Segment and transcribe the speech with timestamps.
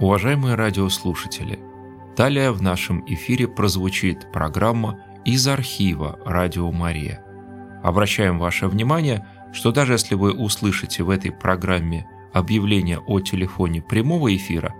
[0.00, 1.58] Уважаемые радиослушатели,
[2.16, 7.22] далее в нашем эфире прозвучит программа из архива «Радио Мария».
[7.82, 14.34] Обращаем ваше внимание, что даже если вы услышите в этой программе объявление о телефоне прямого
[14.34, 14.74] эфира,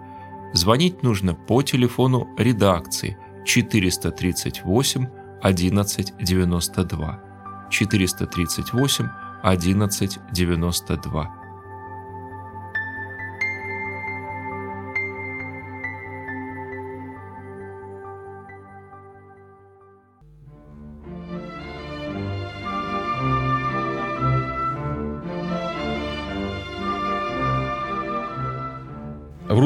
[0.55, 5.07] звонить нужно по телефону редакции 438
[5.43, 7.21] 1192
[7.69, 9.09] 438
[9.43, 11.40] 1192.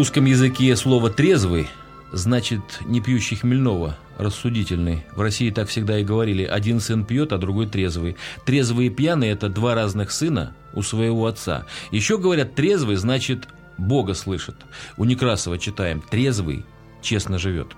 [0.05, 1.67] Русском языке слово «трезвый»
[2.13, 5.03] значит не пьющий хмельного, рассудительный.
[5.17, 6.45] В России так всегда и говорили.
[6.45, 8.19] Один сын пьет, а другой трезвый.
[8.45, 11.65] Трезвый и пьяный– это два разных сына у своего отца.
[11.91, 13.49] Еще говорят, трезвый значит
[13.79, 14.57] Бога слышит.
[14.99, 16.67] У Некрасова читаем «трезвый
[17.01, 17.69] честно живет».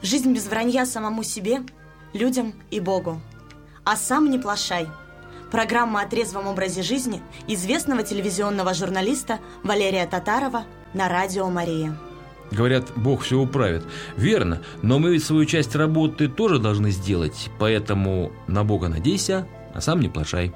[0.00, 1.60] Жизнь без вранья самому себе,
[2.14, 3.20] людям и Богу.
[3.84, 4.88] А сам не плашай.
[5.50, 10.64] Программа о трезвом образе жизни известного телевизионного журналиста Валерия Татарова
[10.94, 11.96] на радио «Мария».
[12.50, 13.84] Говорят, Бог все управит.
[14.16, 19.80] Верно, но мы ведь свою часть работы тоже должны сделать, поэтому на Бога надейся, а
[19.80, 20.54] сам не плашай.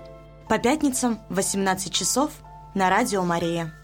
[0.48, 2.30] По пятницам в 18 часов
[2.74, 3.74] на радио «Мария».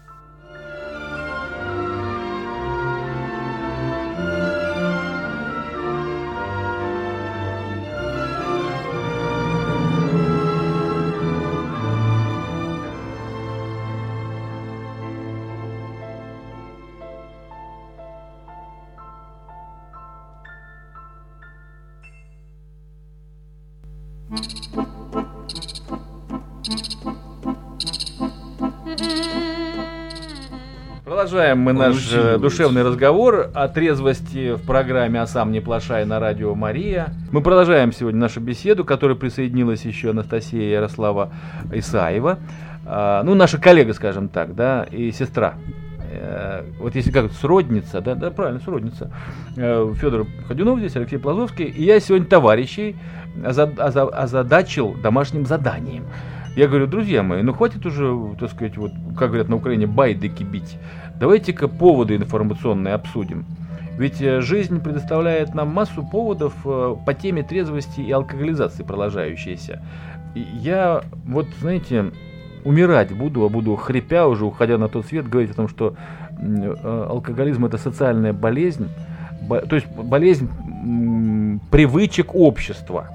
[31.35, 36.17] Продолжаем мы наш э, душевный разговор о трезвости в программе «А сам не плашай» на
[36.17, 37.07] радио «Мария».
[37.33, 41.33] Мы продолжаем сегодня нашу беседу, к которой присоединилась еще Анастасия Ярослава
[41.73, 42.39] Исаева.
[42.85, 45.55] А, ну, наша коллега, скажем так, да, и сестра.
[46.09, 49.11] Э, вот если как сродница, да, да, правильно, сродница.
[49.57, 51.65] Э, Федор Ходюнов здесь, Алексей Плазовский.
[51.65, 52.95] И я сегодня товарищей
[53.43, 56.05] озад- оза- озадачил домашним заданием.
[56.55, 60.43] Я говорю, друзья мои, ну хватит уже, так сказать, вот, как говорят на Украине, байдыки
[60.43, 60.77] бить.
[61.19, 63.45] Давайте-ка поводы информационные обсудим.
[63.97, 69.81] Ведь э, жизнь предоставляет нам массу поводов э, по теме трезвости и алкоголизации продолжающейся.
[70.35, 72.11] Я вот, знаете,
[72.65, 75.95] умирать буду, а буду хрипя уже, уходя на тот свет, говорить о том, что
[76.37, 78.89] э, алкоголизм это социальная болезнь,
[79.47, 80.49] бо- то есть болезнь
[81.71, 83.07] привычек общества.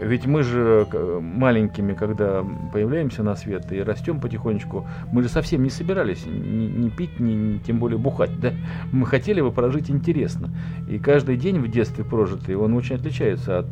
[0.00, 5.62] Ведь мы же к- маленькими, когда появляемся на свет и растем потихонечку, мы же совсем
[5.62, 8.38] не собирались ни, ни пить, ни, ни тем более бухать.
[8.40, 8.52] Да?
[8.92, 10.50] Мы хотели бы прожить интересно.
[10.88, 13.66] И каждый день в детстве прожитый, он очень отличается от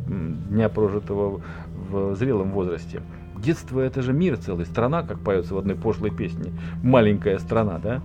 [0.49, 1.41] дня прожитого
[1.89, 3.01] в зрелом возрасте.
[3.37, 6.53] Детство это же мир целый, страна, как поется в одной пошлой песне.
[6.81, 8.01] Маленькая страна, да?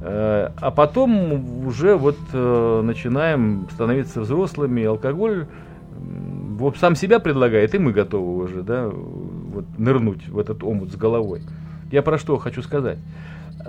[0.00, 5.46] Э, А потом уже вот э, начинаем становиться взрослыми, алкоголь
[6.58, 10.96] вот сам себя предлагает, и мы готовы уже, да, вот нырнуть в этот омут с
[10.96, 11.42] головой.
[11.90, 12.98] Я про что хочу сказать.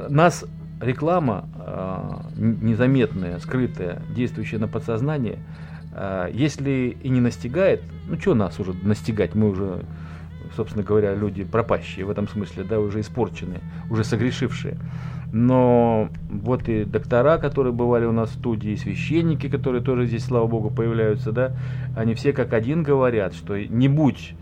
[0.10, 0.46] Нас
[0.82, 5.40] реклама э, незаметная, скрытая, действующая на подсознание,
[5.94, 9.84] э, если и не настигает, ну что нас уже настигать, мы уже,
[10.56, 14.78] собственно говоря, люди пропащие в этом смысле, да, уже испорченные, уже согрешившие.
[15.38, 20.24] Но вот и доктора, которые бывали у нас в студии, и священники, которые тоже здесь,
[20.24, 21.52] слава богу, появляются, да,
[21.94, 24.34] они все как один говорят, что не будь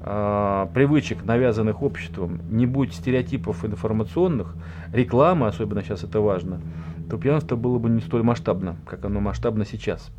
[0.00, 4.54] а, привычек, навязанных обществом, не будь стереотипов информационных,
[4.90, 6.62] рекламы, особенно сейчас это важно,
[7.10, 10.10] то пьянство было бы не столь масштабно, как оно масштабно сейчас.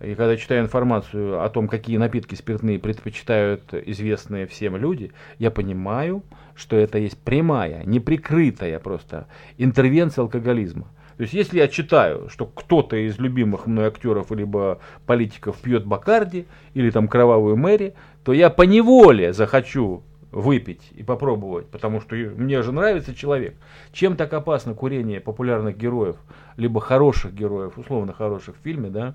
[0.00, 6.22] И когда читаю информацию о том, какие напитки спиртные предпочитают известные всем люди, я понимаю,
[6.54, 9.26] что это есть прямая, неприкрытая просто
[9.56, 10.88] интервенция алкоголизма.
[11.16, 16.46] То есть, если я читаю, что кто-то из любимых мной актеров либо политиков пьет Бакарди
[16.74, 20.02] или там кровавую Мэри, то я по неволе захочу
[20.36, 23.54] выпить и попробовать, потому что мне же нравится человек.
[23.90, 26.16] Чем так опасно курение популярных героев,
[26.58, 29.14] либо хороших героев, условно хороших в фильме, да?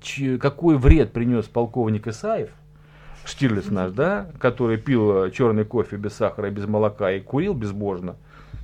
[0.00, 2.48] Ч- какой вред принес полковник Исаев,
[3.26, 8.16] Штирлиц наш, да, который пил черный кофе без сахара и без молока и курил безбожно,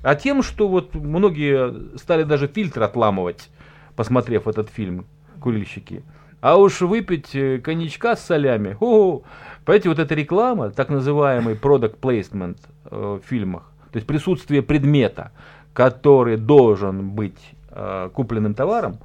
[0.03, 3.51] а тем, что вот многие стали даже фильтр отламывать,
[3.95, 5.05] посмотрев этот фильм,
[5.39, 6.03] курильщики.
[6.41, 9.21] А уж выпить э, коньячка с солями, о,
[9.65, 12.59] понимаете, вот эта реклама, так называемый product placement
[12.91, 15.33] э, в фильмах, то есть присутствие предмета,
[15.73, 17.39] который должен быть
[17.71, 18.99] э, купленным товаром,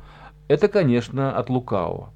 [0.47, 2.09] это, конечно, от лукавого.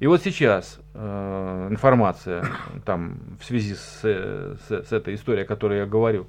[0.00, 2.44] И вот сейчас э, информация
[2.84, 6.26] там, в связи с, с, с этой историей, о которой я говорю,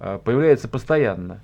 [0.00, 1.40] э, появляется постоянно.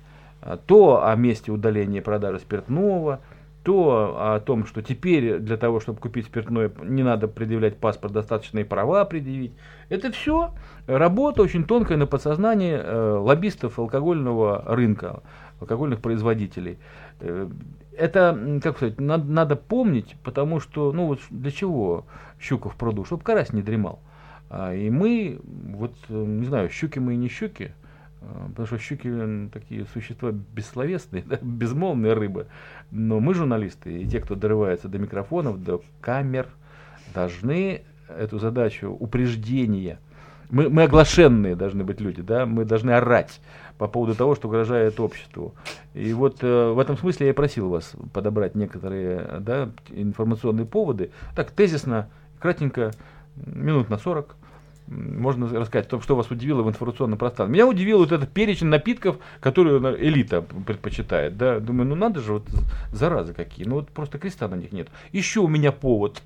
[0.65, 3.21] То о месте удаления продажи спиртного,
[3.63, 8.59] то о том, что теперь для того, чтобы купить спиртное, не надо предъявлять паспорт, достаточно
[8.59, 9.53] и права предъявить.
[9.89, 10.53] Это все
[10.85, 15.23] работа очень тонкая на подсознании э, лоббистов алкогольного рынка,
[15.61, 16.77] алкогольных производителей.
[17.19, 17.49] Э,
[17.97, 22.05] это, как сказать, надо, надо помнить, потому что, ну вот для чего
[22.39, 23.05] щука в пруду?
[23.05, 23.99] Чтобы карась не дремал.
[24.49, 27.73] А, и мы, вот, э, не знаю, щуки мы и не щуки,
[28.21, 32.47] а, потому что щуки такие существа бессловесные, да, безмолвные рыбы.
[32.95, 36.47] Но мы, журналисты, и те, кто дорывается до микрофонов, до камер,
[37.11, 39.97] должны эту задачу упреждения.
[40.51, 43.41] Мы, мы оглашенные должны быть люди, да, мы должны орать
[43.79, 45.55] по поводу того, что угрожает обществу.
[45.95, 51.09] И вот э, в этом смысле я и просил вас подобрать некоторые да, информационные поводы.
[51.35, 52.91] Так, тезисно, кратенько,
[53.35, 54.35] минут на 40,
[54.87, 57.53] можно рассказать что вас удивило в информационном пространстве.
[57.53, 61.37] Меня удивил вот этот перечень напитков, которые элита предпочитает.
[61.37, 61.59] Да?
[61.59, 62.43] Думаю, ну надо же, вот
[62.91, 63.65] заразы какие.
[63.65, 64.89] Ну вот просто креста на них нет.
[65.11, 66.21] Еще у меня повод.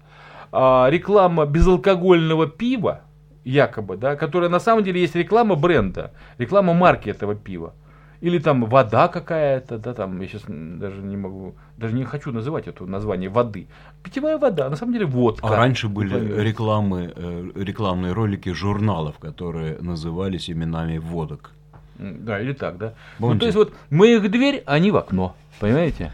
[0.51, 3.01] А, реклама безалкогольного пива,
[3.43, 7.73] якобы, да, которая на самом деле есть реклама бренда, реклама марки этого пива.
[8.21, 12.67] Или там вода какая-то, да, там, я сейчас даже не могу, даже не хочу называть
[12.67, 13.67] это название воды.
[14.03, 15.47] Питьевая вода, на самом деле водка.
[15.47, 21.51] А раньше были рекламы, э, рекламные ролики журналов, которые назывались именами водок.
[21.99, 22.93] Да, или так, да.
[23.19, 26.11] Ну, то есть вот мы их дверь, а они в окно, понимаете?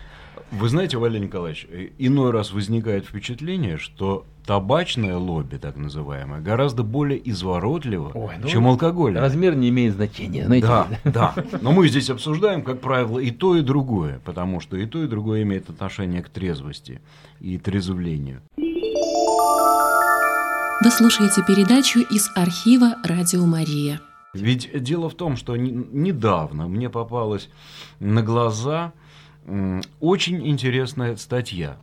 [0.51, 6.84] Вы знаете, Валерий Николаевич, э, иной раз возникает впечатление, что табачное лобби, так называемое, гораздо
[6.84, 9.18] более изворотливо, Ой, ну, чем алкоголь.
[9.18, 10.68] Размер не имеет значения, знаете.
[10.68, 11.36] Да, да.
[11.62, 15.07] Но мы здесь обсуждаем, как правило, и то, и другое, потому что и то, и
[15.07, 17.01] другое имеет отношение к трезвости
[17.40, 18.42] и трезвлению.
[20.84, 24.01] Вы слушаете передачу из архива «Радио Мария».
[24.34, 27.50] Ведь дело в том, что недавно мне попалась
[28.00, 28.92] на глаза
[30.00, 31.78] очень интересная статья,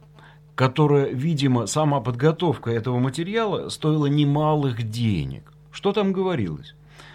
[0.61, 5.51] которая, видимо, сама подготовка этого материала стоила немалых денег.
[5.73, 6.75] Что там говорилось?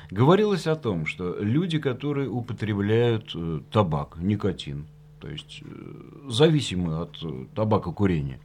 [0.09, 4.87] Говорилось о том, что люди, которые употребляют э, табак, никотин,
[5.21, 8.39] то есть э, зависимые от э, табакокурения,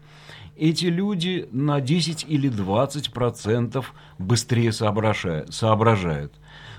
[0.55, 6.35] эти люди на 10 или 20 процентов быстрее соображают, соображают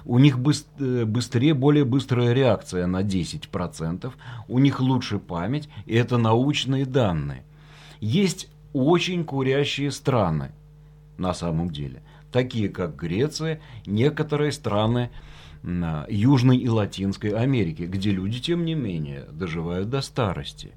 [0.05, 4.11] у них быстрее, более быстрая реакция на 10%,
[4.47, 7.45] у них лучше память, и это научные данные.
[8.01, 10.51] Есть очень курящие страны
[11.17, 12.01] на самом деле,
[12.31, 15.11] такие как Греция, некоторые страны
[15.63, 20.71] Южной и Латинской Америки, где люди, тем не менее, доживают до старости.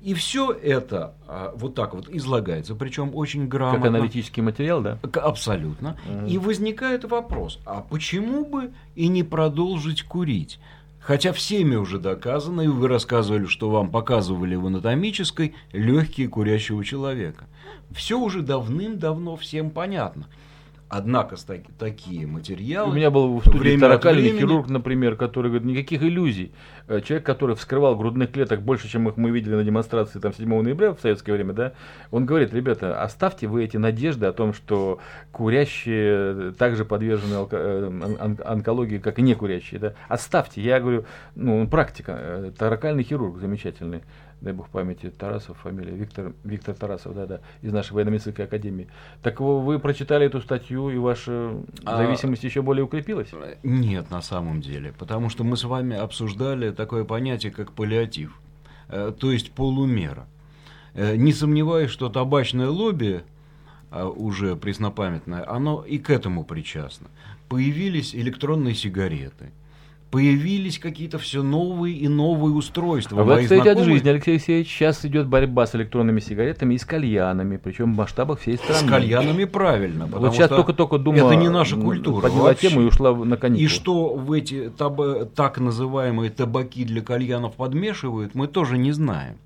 [0.00, 3.80] И все это а, вот так вот излагается, причем очень грамотно.
[3.82, 4.98] Как аналитический материал, да?
[5.12, 5.98] Абсолютно.
[6.08, 6.30] Mm.
[6.30, 10.58] И возникает вопрос, а почему бы и не продолжить курить?
[11.00, 17.46] Хотя всеми уже доказано, и вы рассказывали, что вам показывали в анатомической легкие курящего человека.
[17.90, 20.26] Все уже давным-давно всем понятно.
[20.92, 21.36] Однако
[21.78, 22.90] такие материалы...
[22.90, 24.40] У меня был в студии таракальный времени...
[24.40, 26.50] хирург, например, который говорит, никаких иллюзий.
[26.88, 30.48] Э, человек, который вскрывал грудных клеток больше, чем их мы видели на демонстрации там, 7
[30.62, 31.72] ноября в советское время, да,
[32.10, 34.98] он говорит, ребята, оставьте вы эти надежды о том, что
[35.30, 39.78] курящие также подвержены онко- э, онкологии, как и не курящие.
[39.78, 39.94] Да.
[40.08, 40.60] Оставьте.
[40.60, 41.04] Я говорю,
[41.36, 42.16] ну, практика.
[42.18, 44.02] Э, таракальный хирург замечательный
[44.40, 48.88] дай бог памяти, Тарасов фамилия, Виктор, Виктор Тарасов, да-да, из нашей военно-медицинской академии.
[49.22, 51.54] Так вы прочитали эту статью, и ваша
[51.84, 51.98] а...
[51.98, 53.30] зависимость еще более укрепилась?
[53.62, 58.38] Нет, на самом деле, потому что мы с вами обсуждали такое понятие, как паллиатив,
[58.88, 60.26] э, то есть полумера.
[60.94, 63.22] Э, не сомневаюсь, что табачное лобби,
[63.90, 67.08] а, уже преснопамятное, оно и к этому причастно.
[67.48, 69.52] Появились электронные сигареты–
[70.10, 73.20] появились какие-то все новые и новые устройства.
[73.20, 74.68] А вы отстаете от жизни, Алексей Алексеевич.
[74.68, 78.86] Сейчас идет борьба с электронными сигаретами и с кальянами, причем в масштабах всей страны.
[78.86, 80.06] С кальянами правильно.
[80.06, 82.22] Вот сейчас только-только думаю, это не наша культура.
[82.22, 83.64] Подняла тему и ушла на каникулы.
[83.64, 89.36] И что в эти таб- так называемые табаки для кальянов подмешивают, мы тоже не знаем.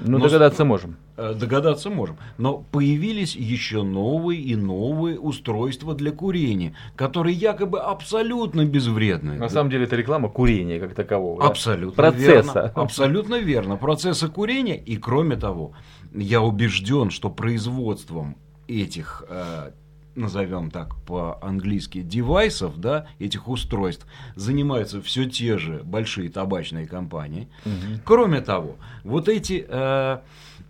[0.00, 0.96] Ну, Но догадаться можем.
[1.22, 2.16] Э, догадаться можем.
[2.38, 9.34] Но появились еще новые и новые устройства для курения, которые якобы абсолютно безвредны.
[9.34, 11.46] На самом деле это реклама курения как такового.
[11.46, 12.10] Абсолютно да?
[12.10, 12.52] Процесса.
[12.54, 12.72] верно.
[12.74, 13.76] Абсолютно верно.
[13.76, 14.78] Процесса курения.
[14.78, 15.72] И кроме того,
[16.14, 19.72] я убежден, что производством этих э,
[20.14, 27.48] назовем так по-английски, девайсов, да, этих устройств, занимаются все те же большие табачные компании.
[27.66, 28.00] Угу.
[28.04, 30.18] Кроме того, вот эти э,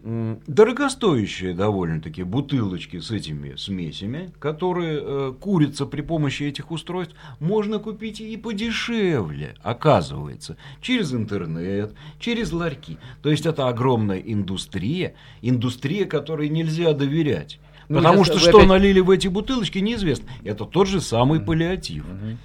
[0.03, 8.21] дорогостоящие довольно-таки бутылочки с этими смесями, которые э, курятся при помощи этих устройств, можно купить
[8.21, 12.99] и подешевле, оказывается, через интернет, через ларьки.
[13.23, 17.61] То есть это огромная индустрия, индустрия, которой нельзя доверять.
[17.89, 18.69] Ну, Потому что что опять...
[18.69, 20.29] налили в эти бутылочки, неизвестно.
[20.45, 22.05] Это тот же самый паллиатив.
[22.05, 22.37] Угу.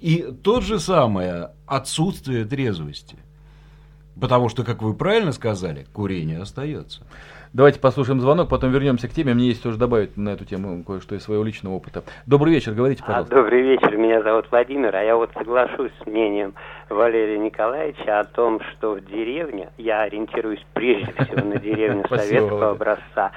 [0.00, 3.16] И тот же самое отсутствие трезвости.
[4.20, 7.02] Потому что, как вы правильно сказали, курение остается.
[7.52, 9.34] Давайте послушаем звонок, потом вернемся к теме.
[9.34, 12.04] Мне есть тоже добавить на эту тему кое-что из своего личного опыта.
[12.24, 13.34] Добрый вечер, говорите, пожалуйста.
[13.34, 16.54] А, добрый вечер, меня зовут Владимир, а я вот соглашусь с мнением
[16.88, 23.32] Валерия Николаевича о том, что в деревне, я ориентируюсь прежде всего на деревню советского образца,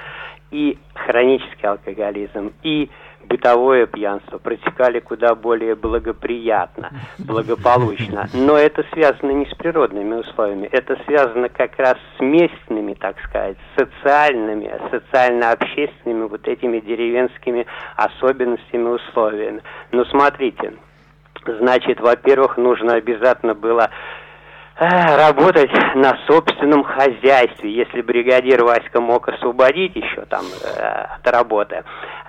[0.52, 2.88] и хронический алкоголизм, и
[3.24, 8.28] бытовое пьянство протекали куда более благоприятно, благополучно.
[8.32, 13.56] Но это связано не с природными условиями, это связано как раз с местными, так сказать,
[13.76, 17.66] социальными, социально-общественными вот этими деревенскими
[17.96, 19.62] особенностями, условиями.
[19.92, 20.74] Но смотрите,
[21.46, 23.90] значит, во-первых, нужно обязательно было
[24.76, 27.72] работать на собственном хозяйстве.
[27.72, 31.84] Если бригадир Васька мог освободить еще там э, от работы,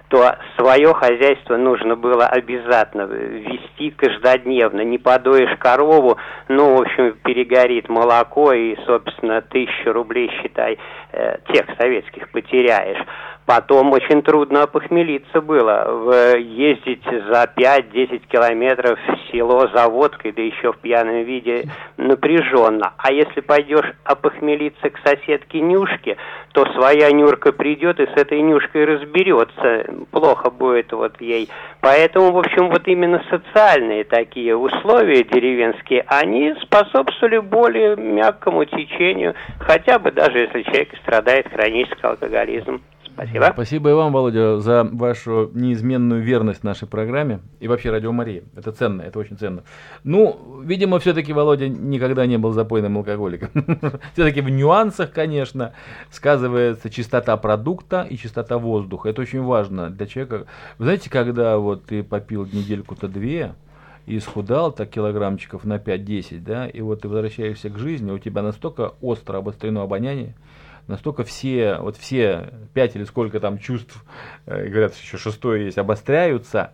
[0.09, 4.81] то свое хозяйство нужно было обязательно вести каждодневно.
[4.81, 10.77] Не подоишь корову, ну, в общем, перегорит молоко и, собственно, тысячу рублей, считай,
[11.11, 13.03] э, тех советских потеряешь.
[13.45, 16.35] Потом очень трудно опохмелиться было.
[16.35, 21.65] Ездить за 5-10 километров в село за водкой, да еще в пьяном виде,
[21.97, 22.93] напряженно.
[22.97, 26.17] А если пойдешь опохмелиться к соседке Нюшке,
[26.53, 29.85] то своя Нюрка придет и с этой Нюшкой разберется.
[30.09, 31.47] Плохо будет вот ей.
[31.81, 39.99] Поэтому, в общем, вот именно социальные такие условия деревенские, они способствовали более мягкому течению, хотя
[39.99, 42.81] бы даже если человек страдает хроническим алкоголизмом.
[43.15, 43.50] Спасибо.
[43.53, 48.43] Спасибо и вам, Володя, за вашу неизменную верность нашей программе и вообще Радио Марии.
[48.57, 49.63] Это ценно, это очень ценно.
[50.03, 53.50] Ну, видимо, все-таки Володя никогда не был запойным алкоголиком.
[54.13, 55.72] все-таки в нюансах, конечно,
[56.12, 59.07] сказывается чистота продукта и чистота воздуха.
[59.07, 60.45] Это очень важно для человека.
[60.77, 63.53] Вы знаете, когда вот ты попил недельку-то две,
[64.05, 68.43] и исхудал так килограммчиков на 5-10, да, и вот ты возвращаешься к жизни, у тебя
[68.43, 70.36] настолько остро обострено обоняние,
[70.87, 74.03] настолько все, вот все пять или сколько там чувств,
[74.45, 76.71] э, говорят, еще шестое есть, обостряются,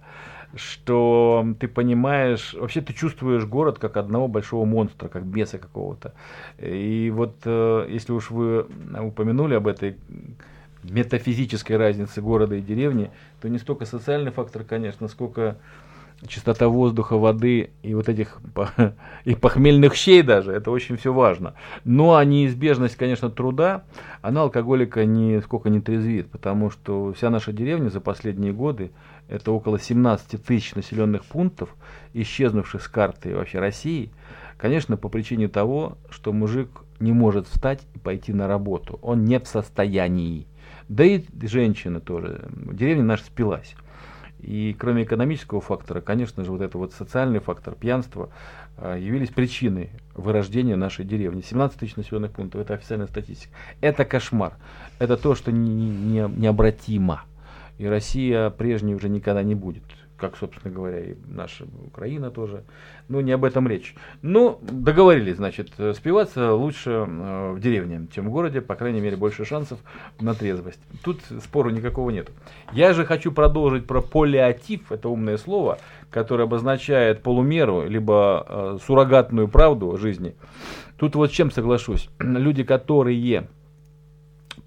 [0.55, 6.13] что ты понимаешь, вообще ты чувствуешь город как одного большого монстра, как беса какого-то.
[6.59, 8.67] И вот э, если уж вы
[8.99, 9.97] упомянули об этой
[10.83, 15.57] метафизической разнице города и деревни, то не столько социальный фактор, конечно, сколько
[16.27, 18.39] чистота воздуха, воды и вот этих
[19.25, 21.55] и похмельных щей даже, это очень все важно.
[21.83, 23.83] Но а неизбежность, конечно, труда,
[24.21, 28.91] она алкоголика нисколько не трезвит, потому что вся наша деревня за последние годы,
[29.27, 31.75] это около 17 тысяч населенных пунктов,
[32.13, 34.11] исчезнувших с карты вообще России,
[34.57, 38.99] конечно, по причине того, что мужик не может встать и пойти на работу.
[39.01, 40.47] Он не в состоянии.
[40.87, 42.47] Да и женщина тоже.
[42.51, 43.75] Деревня наша спилась.
[44.41, 48.29] И кроме экономического фактора, конечно же, вот это вот социальный фактор, пьянство,
[48.77, 51.41] а, явились причиной вырождения нашей деревни.
[51.41, 53.53] 17 тысяч населенных пунктов, это официальная статистика.
[53.81, 54.53] Это кошмар.
[54.97, 57.23] Это то, что не, не, необратимо.
[57.77, 59.83] И Россия прежней уже никогда не будет
[60.21, 62.63] как, собственно говоря, и наша Украина тоже.
[63.09, 63.95] Ну, не об этом речь.
[64.21, 69.45] Ну, договорились, значит, спиваться лучше э, в деревне, чем в городе, по крайней мере, больше
[69.45, 69.79] шансов
[70.19, 70.79] на трезвость.
[71.03, 72.29] Тут спору никакого нет.
[72.71, 75.79] Я же хочу продолжить про полиатив, это умное слово,
[76.11, 80.35] которое обозначает полумеру, либо э, суррогатную правду жизни.
[80.97, 82.09] Тут вот с чем соглашусь.
[82.19, 83.47] Люди, которые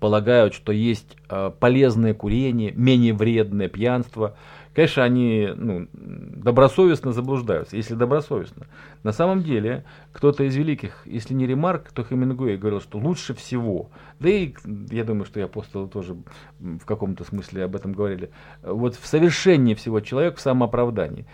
[0.01, 4.37] полагают, что есть э, полезное курение, менее вредное пьянство,
[4.75, 8.67] Конечно, они ну, добросовестно заблуждаются, если добросовестно.
[9.05, 13.91] На самом деле, кто-то из великих, если не Ремарк, то Хемингуэй говорил, что лучше всего,
[14.19, 14.55] да и
[14.91, 16.17] я думаю, что и апостолы тоже
[16.59, 18.31] в каком-то смысле об этом говорили,
[18.63, 21.27] вот в совершении всего человек в самооправдании.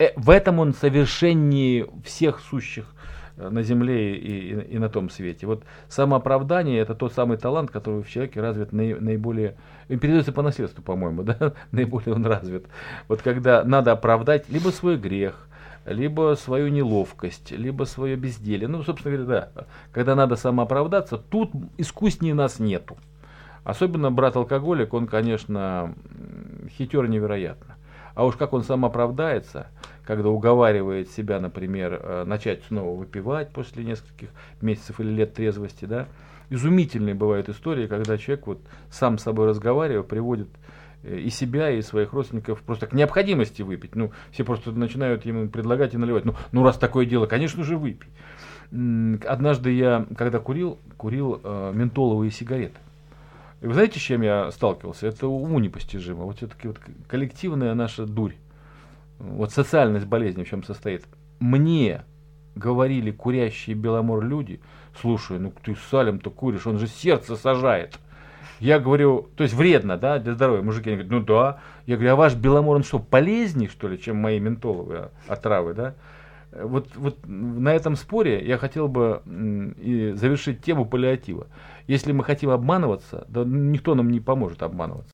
[0.00, 2.94] Э, в этом он совершеннее всех сущих
[3.38, 5.46] на земле и, и, и на том свете.
[5.46, 9.56] Вот самооправдание это тот самый талант, который в человеке развит наиболее,
[9.88, 12.66] передается по наследству, по-моему, да, наиболее он развит.
[13.06, 15.46] Вот когда надо оправдать либо свой грех,
[15.86, 18.68] либо свою неловкость, либо свое безделие.
[18.68, 22.98] Ну, собственно говоря, да, когда надо самооправдаться, тут искуснее нас нету.
[23.64, 25.94] Особенно брат-алкоголик, он, конечно,
[26.76, 27.76] хитер невероятно.
[28.14, 29.68] А уж как он сам оправдается,
[30.08, 34.30] когда уговаривает себя, например, э, начать снова выпивать после нескольких
[34.62, 36.08] месяцев или лет трезвости, да,
[36.48, 38.60] изумительные бывают истории, когда человек вот
[38.90, 40.48] сам с собой разговаривая приводит
[41.02, 43.96] э, и себя, и своих родственников просто к необходимости выпить.
[43.96, 46.24] Ну, все просто начинают ему предлагать и наливать.
[46.24, 48.08] Ну, ну раз такое дело, конечно же, выпей.
[49.26, 52.78] Однажды я, когда курил, курил э, ментоловые сигареты.
[53.60, 55.06] И вы знаете, с чем я сталкивался?
[55.06, 56.24] Это уму непостижимо.
[56.24, 58.32] Вот все-таки вот коллективная наша дурь.
[59.18, 61.04] Вот социальность болезни в чем состоит.
[61.40, 62.02] Мне
[62.54, 64.60] говорили курящие Беломор люди,
[65.00, 67.98] слушай, ну ты с Салем-то куришь, он же сердце сажает.
[68.60, 70.62] Я говорю, то есть вредно, да, для здоровья.
[70.62, 71.60] Мужики они говорят, ну да.
[71.86, 75.94] Я говорю, а ваш Беломор, он что, полезнее, что ли, чем мои ментоловые отравы, да?
[76.50, 79.22] Вот, вот на этом споре я хотел бы
[79.76, 81.46] и завершить тему паллиатива.
[81.86, 85.12] Если мы хотим обманываться, да никто нам не поможет обманываться.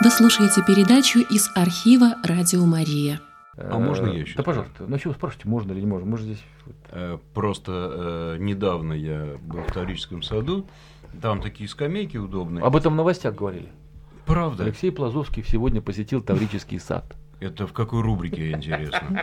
[0.00, 3.20] Вы слушаете передачу из архива «Радио Мария».
[3.56, 4.36] А можно я еще?
[4.36, 4.84] Да, пожалуйста.
[4.86, 6.06] Ну, чего спрашивайте, можно или не можно?
[6.06, 6.44] Может, здесь...
[6.90, 10.66] Э, просто э, недавно я был в Таврическом саду,
[11.22, 12.64] там такие скамейки удобные.
[12.64, 13.68] Об этом в новостях говорили.
[14.26, 14.64] Правда?
[14.64, 17.04] Алексей Плазовский сегодня посетил Таврический сад.
[17.38, 19.22] Это в какой рубрике, интересно?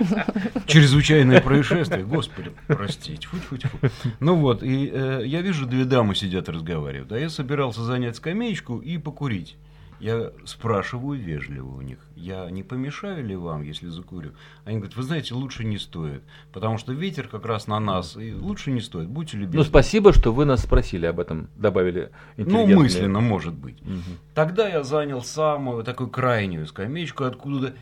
[0.68, 3.28] Чрезвычайное происшествие, господи, простите.
[3.28, 3.92] Фу -фу -фу.
[4.20, 8.78] Ну вот, и э, я вижу, две дамы сидят разговаривают, а я собирался занять скамеечку
[8.78, 9.58] и покурить.
[10.01, 14.31] Я спрашиваю вежливо у них, я не помешаю ли вам, если закурю?
[14.65, 18.34] Они говорят, вы знаете, лучше не стоит, потому что ветер как раз на нас, и
[18.34, 19.60] лучше не стоит, будьте любезны.
[19.60, 23.79] Ну, спасибо, что вы нас спросили об этом, добавили Ну, мысленно, может быть.
[23.84, 24.17] Угу.
[24.34, 27.75] Тогда я занял самую такую крайнюю скамеечку, откуда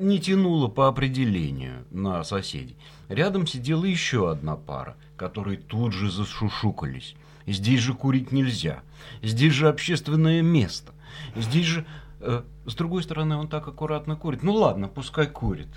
[0.00, 2.76] не тянуло по определению на соседей.
[3.08, 7.14] Рядом сидела еще одна пара, которые тут же зашушукались.
[7.46, 8.82] Здесь же курить нельзя.
[9.22, 10.92] Здесь же общественное место.
[11.36, 11.86] Здесь же,
[12.20, 14.42] э, с другой стороны, он так аккуратно курит.
[14.42, 15.68] Ну ладно, пускай курит.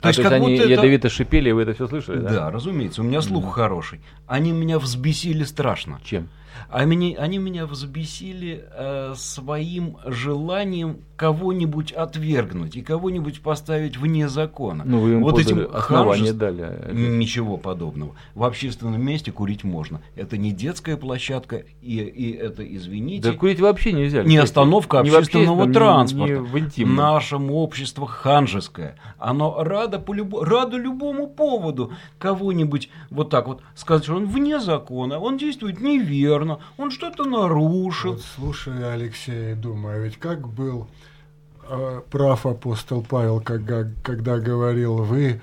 [0.00, 0.68] То, а, есть, то есть они это...
[0.68, 2.30] ядовито шипели, вы это все слышали, да?
[2.30, 3.50] Да, разумеется, у меня слух mm.
[3.50, 4.00] хороший.
[4.26, 6.00] Они меня взбесили страшно.
[6.02, 6.28] Чем?
[6.68, 14.84] Они, они меня взбесили э, своим желанием кого-нибудь отвергнуть и кого-нибудь поставить вне закона.
[14.86, 16.62] Ну, вы им вот этим основания дали.
[16.62, 18.14] А ничего подобного.
[18.34, 20.00] В общественном месте курить можно.
[20.16, 23.30] Это не детская площадка, и, и это, извините...
[23.30, 24.22] Да курить вообще нельзя.
[24.22, 26.34] Не остановка не общественного транспорта.
[26.34, 28.96] Не, не в Нашему общество ханжеское.
[29.18, 34.58] Оно радо, по любо, радо любому поводу кого-нибудь вот так вот сказать, что он вне
[34.58, 36.39] закона, он действует неверно,
[36.76, 38.12] он что-то нарушил.
[38.12, 40.88] Вот слушай, Алексей, думаю, ведь как был
[41.62, 45.40] а, прав апостол Павел, когда, когда говорил, вы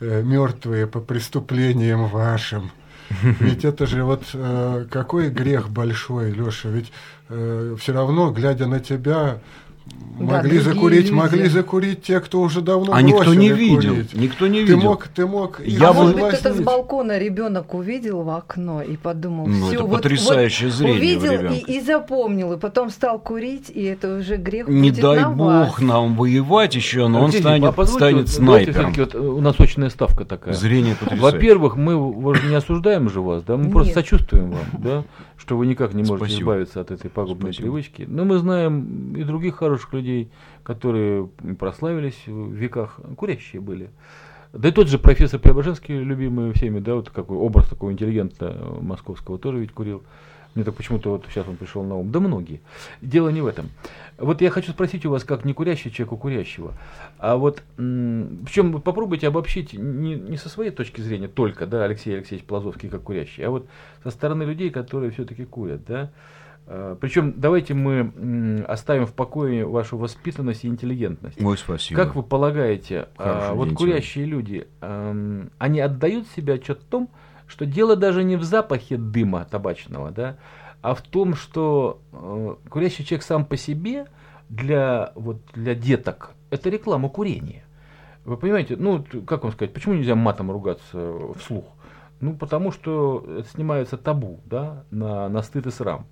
[0.00, 2.70] э, мертвые по преступлениям вашим.
[3.40, 6.90] Ведь это же вот э, какой грех большой, Леша, ведь
[7.28, 9.38] э, все равно, глядя на тебя,
[10.18, 11.12] Могли да, закурить, люди.
[11.12, 14.14] могли закурить те, кто уже давно А никто не видел, курить.
[14.14, 14.78] никто не видел.
[14.78, 15.60] Ты мог, ты мог.
[15.66, 19.74] Я а может быть, кто-то с балкона ребенок увидел в окно и подумал, ну, все,
[19.74, 24.16] это вот, потрясающее вот зрение увидел и, и запомнил, и потом стал курить, и это
[24.16, 24.68] уже грех.
[24.68, 25.78] Не дай на бог вас.
[25.80, 28.94] нам воевать еще, но Алексей, он станет, а станет снайпером.
[28.94, 30.54] Вот, у нас очень ставка такая.
[30.54, 31.30] Зрение потрясающее.
[31.30, 31.94] Во-первых, мы
[32.48, 33.72] не осуждаем же вас, да, мы Нет.
[33.72, 35.04] просто сочувствуем вам, да,
[35.38, 36.40] что вы никак не можете Спасибо.
[36.42, 37.68] избавиться от этой пагубной Спасибо.
[37.68, 38.04] привычки.
[38.08, 40.30] Но мы знаем и других хороших людей,
[40.62, 43.90] которые прославились в веках, курящие были.
[44.52, 49.38] Да и тот же профессор Преображенский, любимый всеми, да, вот какой образ такого интеллигента московского
[49.38, 50.02] тоже ведь курил.
[50.56, 52.10] Мне так почему-то вот сейчас он пришел на ум.
[52.10, 52.62] Да многие.
[53.02, 53.68] Дело не в этом.
[54.16, 56.72] Вот я хочу спросить у вас, как не курящий человек у курящего.
[57.18, 62.46] А вот, причем попробуйте обобщить не, не со своей точки зрения только, да, Алексей Алексеевич
[62.46, 63.66] Плазовский как курящий, а вот
[64.02, 66.10] со стороны людей, которые все-таки курят, да.
[66.66, 71.40] А, Причем давайте мы оставим в покое вашу воспитанность и интеллигентность.
[71.40, 72.00] Ой, спасибо.
[72.00, 74.32] Как вы полагаете, а, Хороший вот курящие тебе.
[74.32, 74.66] люди,
[75.58, 77.25] они отдают себе отчет в том, что
[77.64, 80.36] дело даже не в запахе дыма табачного, да,
[80.82, 84.06] а в том, что э, курящий человек сам по себе
[84.48, 87.64] для, вот, для деток это реклама курения.
[88.24, 91.64] Вы понимаете, ну, как вам сказать, почему нельзя матом ругаться вслух?
[92.20, 96.06] Ну, потому что это снимается табу, да, на, на стыд и срам.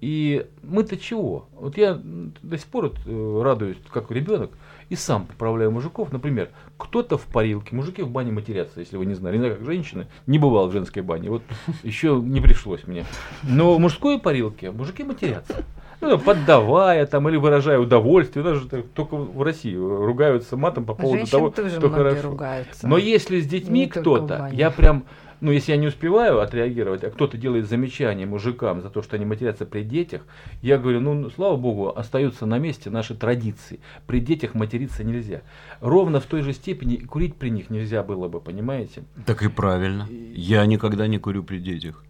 [0.00, 1.48] И мы-то чего?
[1.52, 4.50] Вот я до сих пор э, радуюсь, как ребенок,
[4.90, 6.12] и сам поправляю мужиков.
[6.12, 9.36] Например, кто-то в парилке, мужики в бане матерятся, если вы не знали.
[9.36, 11.30] Не знаю, как женщины, не бывал в женской бане.
[11.30, 11.42] Вот
[11.82, 13.04] еще не пришлось мне.
[13.42, 15.64] Но в мужской парилке мужики матерятся.
[16.00, 21.32] Ну, поддавая там или выражая удовольствие, даже только в России ругаются матом по поводу Женщин
[21.32, 22.30] того, тоже что хорошо.
[22.30, 22.86] Ругаются.
[22.86, 25.04] Но если с детьми кто-то, я прям
[25.40, 29.24] ну, если я не успеваю отреагировать, а кто-то делает замечание мужикам за то, что они
[29.24, 30.22] матерятся при детях,
[30.62, 33.80] я говорю, ну, слава богу, остаются на месте наши традиции.
[34.06, 35.42] При детях материться нельзя.
[35.80, 39.02] Ровно в той же степени курить при них нельзя было бы, понимаете?
[39.26, 40.08] Так и правильно.
[40.34, 42.02] Я никогда не курю при детях.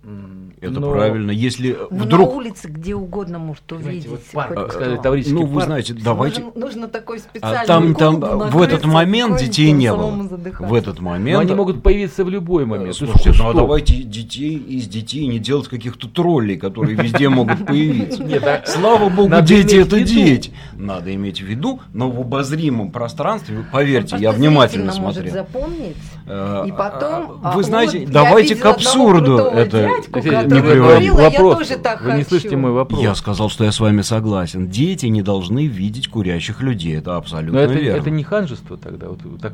[0.60, 1.30] Это Но- правильно.
[1.30, 2.30] Если Ну, вдруг...
[2.30, 4.08] на улице где угодно может увидеть.
[4.08, 5.66] вот парк, хоть сказали, Ну, вы парк.
[5.66, 6.40] знаете, давайте...
[6.42, 10.10] Нужен, нужно такой специальный А там, там в этот момент детей не было.
[10.10, 11.40] В этот Но момент...
[11.42, 12.96] они могут появиться в любой момент.
[12.98, 17.28] То есть Слушайте, ну а давайте детей из детей не делать каких-то троллей, которые везде
[17.28, 18.22] могут появиться.
[18.24, 20.52] Нет, а Слава богу, надо дети это дети.
[20.76, 25.32] Надо иметь в виду, но в обозримом пространстве, поверьте, я внимательно смотрел.
[25.32, 25.96] запомнить.
[26.26, 30.48] Э, И потом, а, а Вы знаете, давайте к абсурду это не приводить.
[30.76, 31.58] говорил, «А я вопрос.
[31.58, 32.28] тоже так Вы не хочу».
[32.28, 33.00] слышите мой вопрос.
[33.02, 34.68] Я сказал, что я с вами согласен.
[34.68, 36.96] Дети не должны видеть курящих людей.
[36.98, 38.00] Это Но абсолютно это, верно.
[38.00, 39.06] это не ханжество тогда.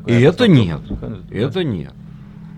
[0.07, 0.81] И это нет.
[1.31, 1.93] Это нет.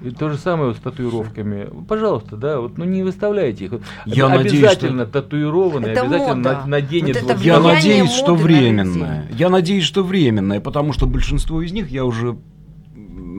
[0.03, 1.67] И то же самое вот с татуировками.
[1.87, 3.71] Пожалуйста, да, вот, ну не выставляйте их.
[4.05, 6.61] Я Об- надеюсь, обязательно татуированные, Это обязательно мода.
[6.61, 7.21] на- наденет.
[7.23, 9.27] Вот Я надеюсь, что временное.
[9.31, 12.37] Я надеюсь, что временное, потому что большинство из них, я уже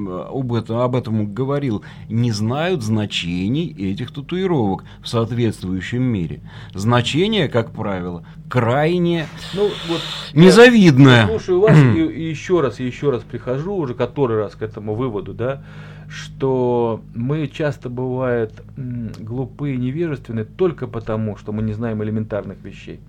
[0.09, 6.41] об этом, об этом говорил, не знают значений этих татуировок в соответствующем мире.
[6.75, 10.01] Значение, как правило, крайне Ну, вот
[10.33, 11.27] я незавидное.
[11.27, 14.95] Слушаю вас и, и еще раз, и еще раз прихожу, уже который раз к этому
[14.95, 15.63] выводу, да,
[16.09, 22.63] что мы часто бывает м, глупы и невежественны только потому, что мы не знаем элементарных
[22.65, 23.01] вещей.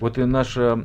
[0.00, 0.78] Вот и наша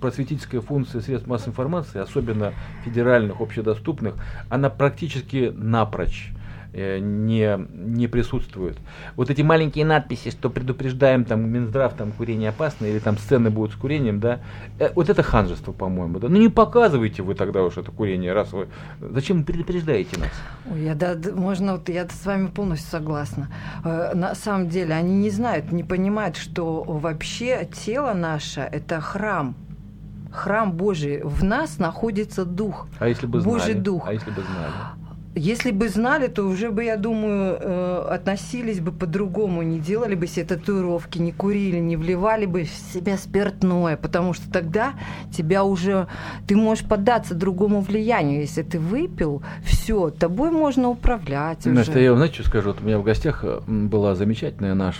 [0.00, 2.52] просветительская функция средств массовой информации, особенно
[2.84, 4.14] федеральных, общедоступных,
[4.48, 6.32] она практически напрочь
[6.72, 8.76] не, не присутствует.
[9.16, 13.72] Вот эти маленькие надписи, что предупреждаем там Минздрав, там курение опасно, или там сцены будут
[13.72, 14.40] с курением, да,
[14.78, 16.28] э, вот это ханжество, по-моему, да.
[16.28, 18.68] Ну не показывайте вы тогда уж это курение, раз вы...
[19.00, 20.30] Зачем вы предупреждаете нас?
[20.70, 23.48] Ой, я, да, можно, вот я с вами полностью согласна.
[23.84, 29.54] Э, На самом деле они не знают, не понимают, что вообще тело наше– это храм.
[30.30, 31.22] Храм Божий.
[31.22, 32.86] В нас находится дух.
[32.98, 33.54] А если бы знали?
[33.54, 34.06] Божий дух.
[34.06, 34.72] А если бы знали?
[35.38, 40.26] Если бы знали, то уже бы, я думаю, э, относились бы по-другому, не делали бы
[40.26, 44.94] себе татуировки, не курили, не вливали бы в себя спиртное, потому что тогда
[45.32, 46.08] тебя уже,
[46.48, 48.40] ты можешь поддаться другому влиянию.
[48.40, 52.00] Если ты выпил, все, тобой можно управлять Настя, уже.
[52.02, 52.70] я вам, знаете, что скажу?
[52.70, 54.96] Вот у меня в гостях э, была замечательная наш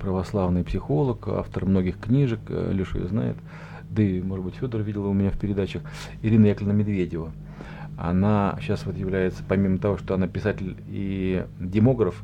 [0.00, 3.36] православный психолог, автор многих книжек, э, Леша ее знает,
[3.88, 5.82] да и, может быть, Федор видел у меня в передачах,
[6.22, 7.30] Ирина Яковлевна Медведева.
[7.96, 12.22] Она сейчас вот является, помимо того, что она писатель и демограф,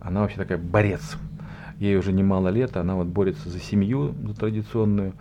[0.00, 1.16] она вообще такая борец.
[1.78, 5.14] Ей уже немало лет, она вот борется за семью, за традиционную.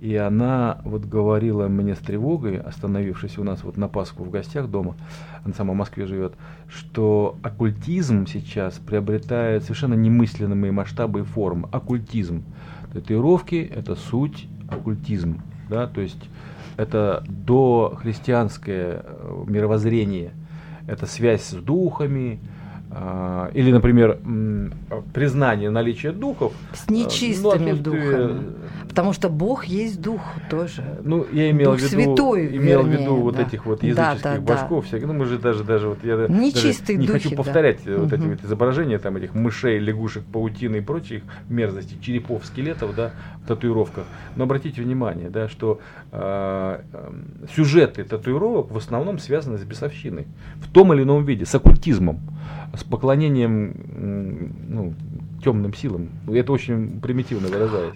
[0.00, 4.68] И она вот говорила мне с тревогой, остановившись у нас вот на Пасху в гостях
[4.68, 4.96] дома,
[5.44, 6.34] она сама в Москве живет,
[6.68, 11.68] что оккультизм сейчас приобретает совершенно немысленные масштабы и формы.
[11.72, 12.44] Оккультизм.
[12.92, 15.40] Татуировки– это суть оккультизм.
[15.68, 15.86] Да?
[15.86, 16.28] То есть
[16.76, 20.32] это дохристианское э, мировоззрение,
[20.86, 22.40] это связь с духами,
[22.96, 24.20] а, или, например,
[25.12, 26.52] признание наличия духов.
[26.72, 28.52] С э, ну, нечистыми отсутствие, духами.
[28.94, 30.84] Потому что Бог есть дух тоже.
[31.02, 33.42] Ну, я имел Дух в виду, святой, имел в вернее, виду вот да.
[33.42, 34.40] этих вот Да, языческих да, да.
[34.40, 35.08] башков всяких.
[35.08, 37.36] Ну, мы же даже, даже вот я Нечистые даже не духи, хочу да.
[37.36, 42.46] повторять э, вот эти вот изображения там этих мышей, лягушек, паутины и прочих мерзостей, черепов,
[42.46, 43.10] скелетов, да,
[43.42, 44.04] в татуировках.
[44.36, 45.80] Но обратите внимание, да, что
[46.12, 46.80] э,
[47.56, 50.28] сюжеты татуировок в основном связаны с бесовщиной
[50.62, 52.20] в том или ином виде, с оккультизмом,
[52.76, 54.94] с поклонением ну,
[55.42, 56.10] темным силам.
[56.28, 57.94] Это очень примитивно выражаясь.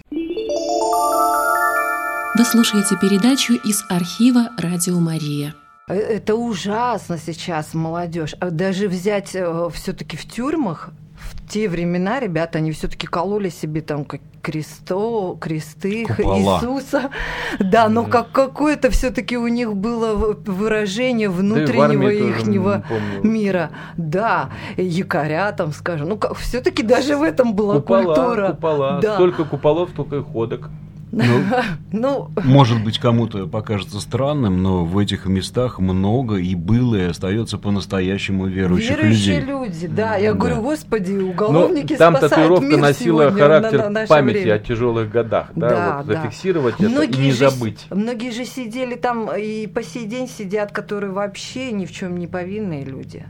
[2.38, 5.56] Вы слушаете передачу из архива «Радио Мария».
[5.88, 8.36] Э, Это ужасно сейчас, молодежь.
[8.38, 9.36] А Даже взять
[9.72, 16.06] все-таки в тюрьмах, в те времена ребята, они все-таки кололи себе там как кресто, кресты
[16.06, 16.60] Купола.
[16.60, 17.10] Иисуса.
[17.58, 20.14] Да, но как какое-то все-таки у них было
[20.46, 22.84] выражение Да внутреннего тоже, ихнего
[23.24, 23.70] мира.
[23.96, 26.10] Да, якоря там, скажем.
[26.10, 28.48] Ну, все-таки даже в этом была Купола, культура.
[28.52, 29.00] купола.
[29.02, 29.14] Да.
[29.14, 30.70] Столько куполов, столько и ходок.
[31.92, 37.56] Ну, Может быть, кому-то покажется странным, но в этих местах много и было, и остается
[37.58, 39.50] по-настоящему верующих Верующие людей.
[39.50, 40.16] люди, да.
[40.16, 40.38] Я Да.
[40.38, 44.54] говорю, господи, Ну, уголовники там спасают татуировка мир носила сегодня характер на- на памяти время.
[44.54, 46.22] о тяжелых годах, да, Да, вот да.
[46.22, 47.86] зафиксировать это и Многие не же забыть.
[47.90, 52.26] Многие же сидели там и по сей день сидят, которые вообще ни в чем не
[52.26, 53.24] повинные люди.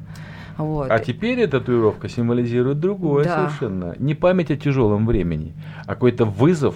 [0.56, 0.90] Вот.
[0.90, 3.36] А теперь эта татуировка символизирует другое Да.
[3.48, 3.94] совершенно.
[4.00, 5.54] Не память о тяжелом времени,
[5.86, 6.74] а какой-то вызов,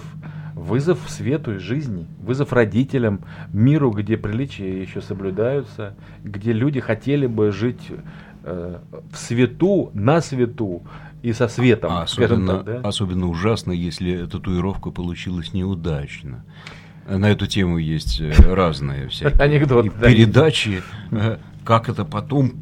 [0.55, 7.51] вызов свету и жизни, вызов родителям, миру, где приличия еще соблюдаются, где люди хотели бы
[7.51, 7.91] жить
[8.43, 8.79] э,
[9.11, 10.83] в свету, на свету
[11.21, 11.91] и со светом.
[11.91, 12.87] А особенно, так, да?
[12.87, 16.43] особенно ужасно, если татуировка получилась неудачно.
[17.07, 21.39] На эту тему есть э, разные всякие Анекдот, передачи, да.
[21.65, 22.53] как это потом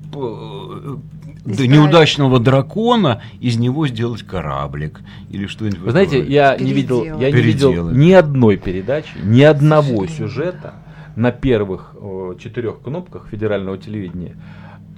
[1.46, 5.80] до неудачного дракона из него сделать кораблик или что-нибудь.
[5.80, 10.74] Вы знаете, я не видел, я не видел ни одной передачи, ни одного сюжета
[11.16, 11.96] на первых
[12.40, 14.36] четырех кнопках федерального телевидения,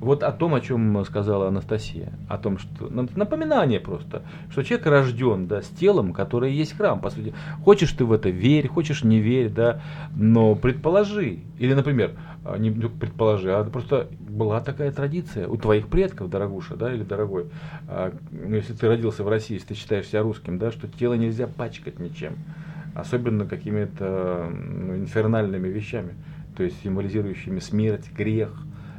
[0.03, 5.47] вот о том, о чем сказала Анастасия, о том, что напоминание просто, что человек рожден,
[5.47, 7.33] да, с телом, которое есть храм, по сути.
[7.63, 9.81] Хочешь ты в это верь, хочешь не верь, да,
[10.15, 12.11] но предположи, или, например,
[12.45, 17.45] а, не предположи, а просто была такая традиция у твоих предков, дорогуша, да, или дорогой,
[17.87, 21.13] а, ну, если ты родился в России, если ты считаешь себя русским, да, что тело
[21.13, 22.33] нельзя пачкать ничем,
[22.95, 26.15] особенно какими-то ну, инфернальными вещами,
[26.57, 28.51] то есть символизирующими смерть, грех,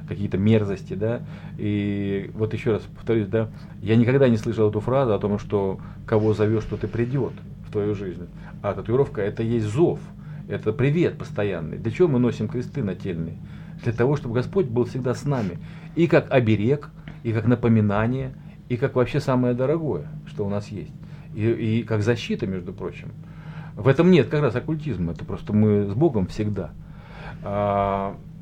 [0.08, 1.22] какие-то мерзости, да,
[1.56, 3.48] и вот еще раз повторюсь, да,
[3.82, 7.32] я никогда не слышал эту фразу о том, что кого зовешь, что ты придет
[7.66, 8.28] в твою жизнь,
[8.62, 10.00] а татуировка это есть зов,
[10.48, 11.78] это привет постоянный.
[11.78, 13.36] Для чего мы носим кресты нательные?
[13.82, 15.58] Для того, чтобы Господь был всегда с нами,
[15.96, 16.90] и как оберег,
[17.22, 18.34] и как напоминание,
[18.68, 20.92] и как вообще самое дорогое, что у нас есть,
[21.34, 23.08] и, и как защита, между прочим.
[23.74, 26.70] В этом нет как раз оккультизма, это просто мы с Богом всегда.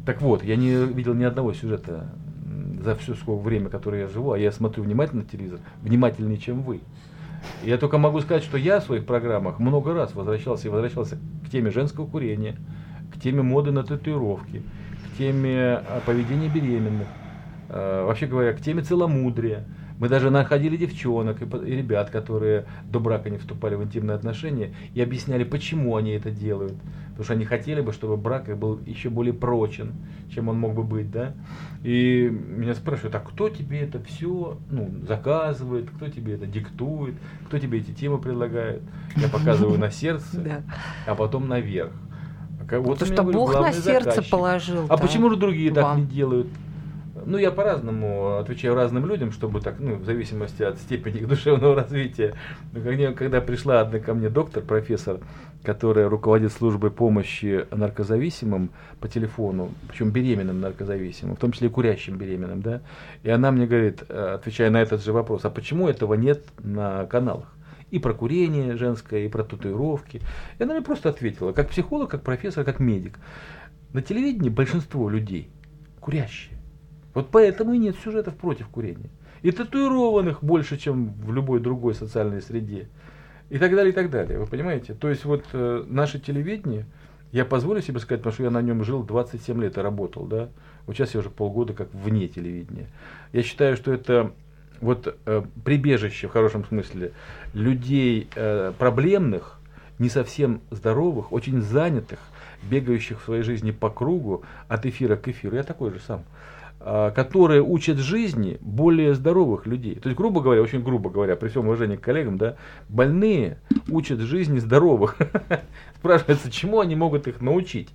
[0.05, 2.09] Так вот, я не видел ни одного сюжета
[2.83, 6.81] за все сколько время, которое я живу, а я смотрю внимательно телевизор, внимательнее, чем вы.
[7.65, 11.51] Я только могу сказать, что я в своих программах много раз возвращался и возвращался к
[11.51, 12.57] теме женского курения,
[13.15, 14.63] к теме моды на татуировки,
[15.05, 17.07] к теме а, поведения беременных,
[17.69, 19.65] а, вообще говоря, к теме целомудрия.
[20.03, 24.75] Мы даже находили девчонок и, и ребят, которые до брака не вступали в интимные отношения,
[24.95, 26.75] и объясняли, почему они это делают.
[27.11, 29.93] Потому что они хотели бы, чтобы брак был еще более прочен,
[30.35, 31.35] чем он мог бы быть, да.
[31.85, 37.15] И меня спрашивают, а кто тебе это все ну, заказывает, кто тебе это диктует,
[37.47, 38.83] кто тебе эти темы предлагает.
[39.15, 40.65] Я показываю на сердце,
[41.07, 41.93] а потом наверх.
[42.73, 44.87] Вот Потому что Бог на сердце положил.
[44.89, 46.49] А почему же другие так не делают?
[47.25, 51.75] Ну, я по-разному отвечаю разным людям, чтобы так, ну, в зависимости от степени их душевного
[51.83, 52.35] развития.
[53.17, 55.21] Когда пришла одна ко мне доктор, профессор,
[55.63, 62.17] которая руководит службой помощи наркозависимым по телефону, причем беременным наркозависимым, в том числе и курящим
[62.17, 62.81] беременным, да,
[63.23, 67.07] и она мне говорит, э, отвечая на этот же вопрос, а почему этого нет на
[67.07, 67.55] каналах?
[67.91, 70.23] И про курение женское, и про татуировки.
[70.59, 73.19] И она мне просто ответила, как психолог, как профессор, как медик.
[73.93, 75.51] На телевидении большинство людей
[76.01, 76.62] курящие.
[77.15, 79.11] Вот поэтому и нет сюжетов против курения.
[79.43, 82.89] И татуированных больше, чем в любой другой социальной среде.
[83.51, 84.39] И так далее, и так далее.
[84.39, 84.95] Вы понимаете?
[84.95, 86.87] То есть вот э, наше телевидение,
[87.33, 90.49] я позволю себе сказать, потому что я на нем жил 27 лет и работал, да.
[90.87, 92.87] Вот сейчас я уже полгода как вне телевидения.
[93.33, 94.33] Я считаю, что это
[94.81, 97.13] вот э, прибежище в хорошем смысле
[97.55, 99.59] людей э, проблемных,
[99.99, 102.19] не совсем здоровых, очень занятых,
[102.63, 105.57] бегающих в своей жизни по кругу от эфира к эфиру.
[105.57, 106.25] Я такой же сам.
[106.85, 109.95] А, которые учат жизни более здоровых людей.
[109.95, 112.57] То есть, грубо говоря, очень грубо говоря, при всем уважении к коллегам, да,
[112.89, 115.17] больные учат жизни здоровых.
[115.97, 117.91] Спрашивается, чему они могут их научить?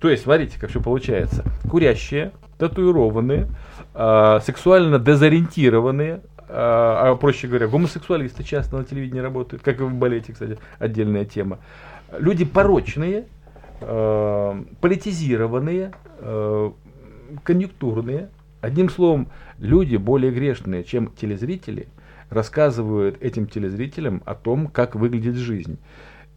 [0.00, 1.44] То есть, смотрите, как все получается.
[1.70, 3.48] Курящие, татуированные,
[3.94, 9.94] э, сексуально дезориентированные, э, а проще говоря, гомосексуалисты часто на телевидении работают, как и в
[9.94, 11.60] балете, кстати, отдельная тема.
[12.18, 13.24] Люди порочные,
[13.80, 16.70] э, политизированные, э,
[17.44, 18.30] конъюнктурные.
[18.60, 21.88] Одним словом, люди более грешные, чем телезрители,
[22.30, 25.78] рассказывают этим телезрителям о том, как выглядит жизнь.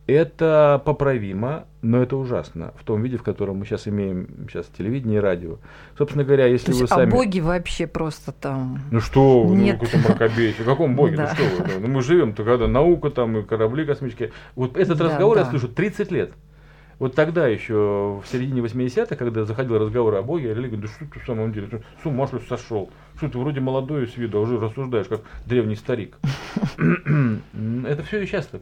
[0.09, 5.17] Это поправимо, но это ужасно в том виде, в котором мы сейчас имеем сейчас телевидение
[5.17, 5.57] и радио.
[5.99, 7.11] Собственно говоря, если вы сами...
[7.11, 8.79] А боги вообще просто там...
[8.89, 10.63] Ну что вы, ну какой-то мракобесие.
[10.63, 11.15] О каком боге?
[11.15, 11.79] Ну что вы?
[11.79, 14.31] Ну мы живем-то когда наука там и корабли космические.
[14.55, 16.31] Вот этот разговор я слышу 30 лет.
[16.99, 21.05] Вот тогда еще, в середине 80-х, когда заходил разговор о Боге, я говорю, да что
[21.05, 22.91] ты в самом деле, с ума что сошел?
[23.19, 26.17] Что ты вроде молодой с виду, а уже рассуждаешь, как древний старик.
[26.77, 28.61] Это все и сейчас так.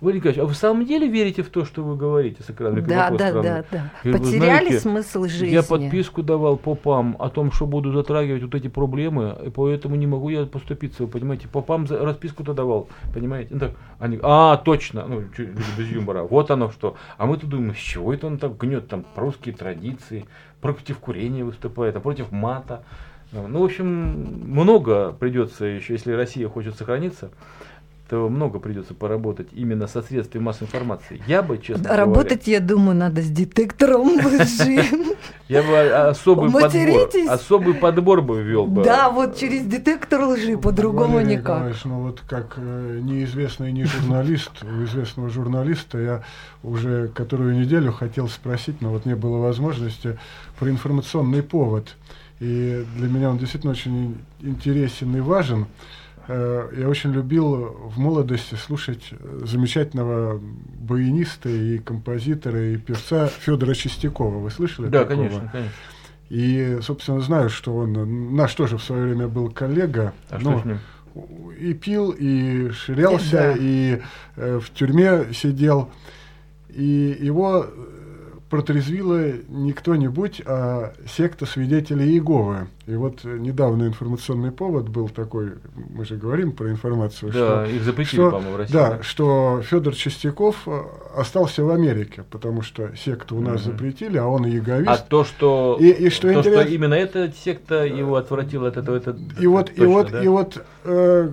[0.00, 2.80] Вы, Николаевич, а вы в самом деле верите в то, что вы говорите с экрана?
[2.80, 3.90] Да, да, да, да.
[4.02, 5.48] Потеряли смысл жизни.
[5.48, 10.06] Я подписку давал попам о том, что буду затрагивать вот эти проблемы, и поэтому не
[10.06, 11.46] могу я поступиться, вы понимаете.
[11.46, 13.52] Попам расписку-то давал, понимаете?
[13.52, 15.24] Ну, так, они, а, точно, ну,
[15.76, 16.96] без юмора, вот оно что.
[17.18, 20.24] А мы тут думаем, с чего это он так гнет, там, русские традиции,
[20.62, 22.82] против курения выступает, а против мата.
[23.32, 23.86] Ну, в общем,
[24.46, 27.30] много придется еще, если Россия хочет сохраниться.
[28.12, 31.22] что много придется поработать именно со средствами массовой информации.
[31.26, 34.84] Я бы, честно Работать, говоря, я думаю, надо с детектором лжи.
[35.48, 38.84] Я бы особый подбор, особый подбор бы ввел бы.
[38.84, 41.74] Да, вот через детектор лжи, по-другому никак.
[41.86, 46.22] Ну вот как э, неизвестный не журналист, у известного журналиста я
[46.62, 50.18] уже которую неделю хотел спросить, но вот не было возможности,
[50.58, 51.96] про информационный повод.
[52.42, 55.66] И для меня он действительно очень интересен и важен.
[56.26, 59.10] Э, я очень любил в молодости слушать
[59.44, 64.38] замечательного баяниста и композитора и певца Федора Чистякова.
[64.38, 64.88] Вы слышали?
[64.88, 65.28] Да, такого?
[65.28, 65.72] конечно, конечно.
[66.30, 70.12] И, собственно, знаю, что он наш тоже в свое время был коллега.
[70.28, 70.78] А но, что с ним?
[71.60, 73.54] И пил, и ширялся, да.
[73.56, 74.00] и
[74.34, 75.90] э, в тюрьме сидел.
[76.70, 77.68] И его
[78.52, 82.66] протрезвила не кто-нибудь, а секта свидетелей Иеговы.
[82.86, 87.82] И вот недавно информационный повод был такой, мы же говорим про информацию, да, что, их
[87.82, 88.72] запретили, что, по-моему, в России.
[88.74, 90.82] Да, да, что Федор Чистяков э,
[91.16, 93.70] остался в Америке, потому что секту у нас угу.
[93.70, 94.90] запретили, а он иеговист.
[94.90, 96.60] А то, что, и, и что, то, интерес...
[96.60, 100.22] что именно эта секта его отвратила от этого, это и вот, точно, и вот, да?
[100.22, 101.32] и вот э,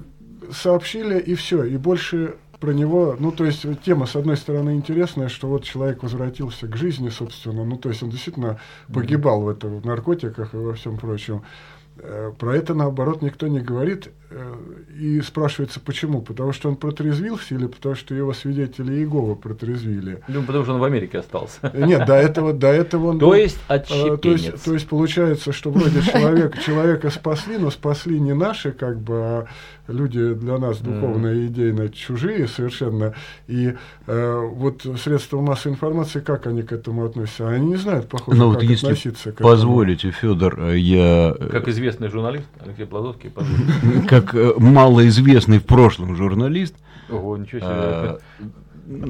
[0.54, 5.30] сообщили, и все, и больше про него, ну, то есть тема, с одной стороны, интересная,
[5.30, 8.60] что вот человек возвратился к жизни, собственно, ну, то есть он действительно
[8.94, 11.44] погибал в, этом, в наркотиках и во всем прочем.
[11.98, 14.10] Э, про это, наоборот, никто не говорит.
[14.32, 14.56] Э,
[14.96, 16.22] и спрашивается, почему?
[16.22, 20.22] Потому что он протрезвился или потому что его свидетели Иеговы протрезвили?
[20.28, 21.58] Ну, потому что он в Америке остался.
[21.64, 24.22] Э, нет, до этого, до этого он То был, есть отщепенец.
[24.22, 29.00] То есть, то есть получается, что вроде человек, человека спасли, но спасли не наши, как
[29.00, 29.48] бы, а
[29.88, 33.16] люди для нас духовно и идейно чужие совершенно.
[33.48, 33.74] И
[34.06, 37.50] э, вот средства массовой информации, как они к этому относятся?
[37.50, 39.50] Они не знают, похоже, ну, как вот если относиться к этому.
[39.50, 41.36] Позволите, Федор, я...
[41.52, 43.32] Как известный журналист Алексей Плазовский,
[44.22, 46.76] Как э, малоизвестный в прошлом журналист,
[47.10, 47.70] Ого, ничего себе.
[47.70, 48.20] А,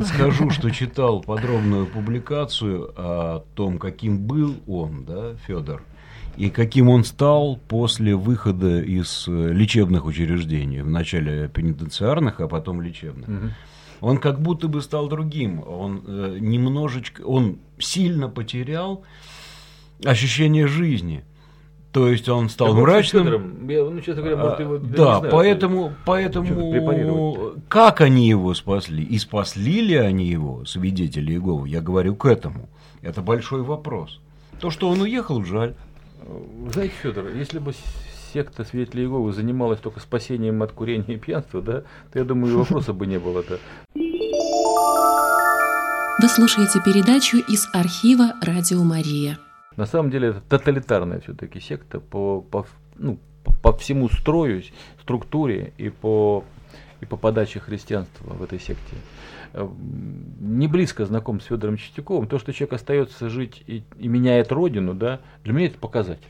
[0.06, 5.84] скажу, что читал подробную публикацию о том, каким был он, да, Федор,
[6.38, 13.28] и каким он стал после выхода из э, лечебных учреждений, вначале пенитенциарных, а потом лечебных.
[13.28, 13.50] Угу.
[14.02, 19.04] Он как будто бы стал другим, он э, немножечко, он сильно потерял
[20.06, 21.26] ощущение жизни.
[21.92, 23.24] То есть он стал так мрачным.
[23.24, 29.04] Федором, я, ну, честно говоря, может, его, да, знаю, поэтому, поэтому как они его спасли?
[29.04, 31.68] И спасли ли они его, свидетели Иеговы?
[31.68, 32.70] Я говорю к этому.
[33.02, 34.20] Это большой вопрос.
[34.60, 35.74] То, что он уехал, жаль.
[36.72, 37.74] Знаете, Федор, если бы
[38.34, 41.82] секта свидетелей Иеговы занималась только спасением от курения и пьянства, да,
[42.14, 43.58] то я думаю, и вопроса бы не было-то.
[46.22, 49.40] Вы слушаете передачу из архива «Радио Мария».
[49.78, 53.20] На самом деле это тоталитарная все-таки секта по, по, ну,
[53.62, 54.64] по, всему строю,
[55.02, 56.44] структуре и по,
[57.02, 58.96] и по подаче христианства в этой секте.
[59.54, 59.68] Э,
[60.40, 64.94] не близко знаком с Федором Чистяковым, то, что человек остается жить и, и меняет родину,
[64.94, 66.24] да, для меня это показатель.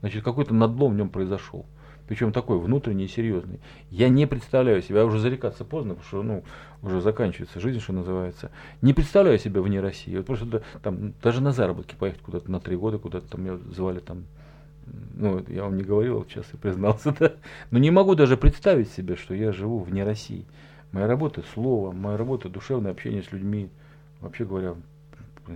[0.00, 1.64] Значит, какой-то надлом в нем произошел.
[2.12, 3.58] Причем такой внутренний серьезный.
[3.90, 6.44] Я не представляю себя, уже зарекаться поздно, потому что ну,
[6.82, 8.50] уже заканчивается жизнь, что называется.
[8.82, 10.14] Не представляю себя вне России.
[10.14, 14.00] Вот просто там, даже на заработки поехать куда-то на три года, куда-то там меня звали
[14.00, 14.24] там
[15.14, 17.32] ну, я вам не говорил, сейчас я признался, да.
[17.70, 20.44] Но не могу даже представить себе, что я живу вне России.
[20.92, 23.70] Моя работа– слово, моя работа– душевное общение с людьми.
[24.20, 24.74] Вообще говоря,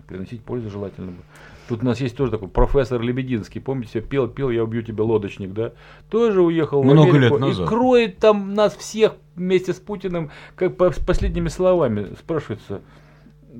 [0.09, 1.23] приносить пользу желательно бы.
[1.69, 5.53] Тут у нас есть тоже такой профессор Лебединский, помните, пел, пел, я убью тебя, лодочник,
[5.53, 5.73] да?
[6.11, 7.67] Тоже уехал Много в Америку лет назад.
[7.67, 12.15] и кроет там нас всех вместе с Путиным, как по, с последними словами.
[12.19, 12.83] Спрашивается,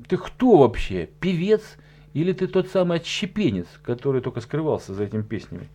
[0.07, 1.77] ты кто вообще, певец
[2.13, 5.67] или ты тот самый отщепенец, который только скрывался за этими песнями?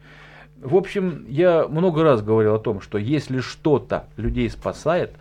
[0.61, 5.12] В общем, я много раз говорил о том, что если что-то людей спасает,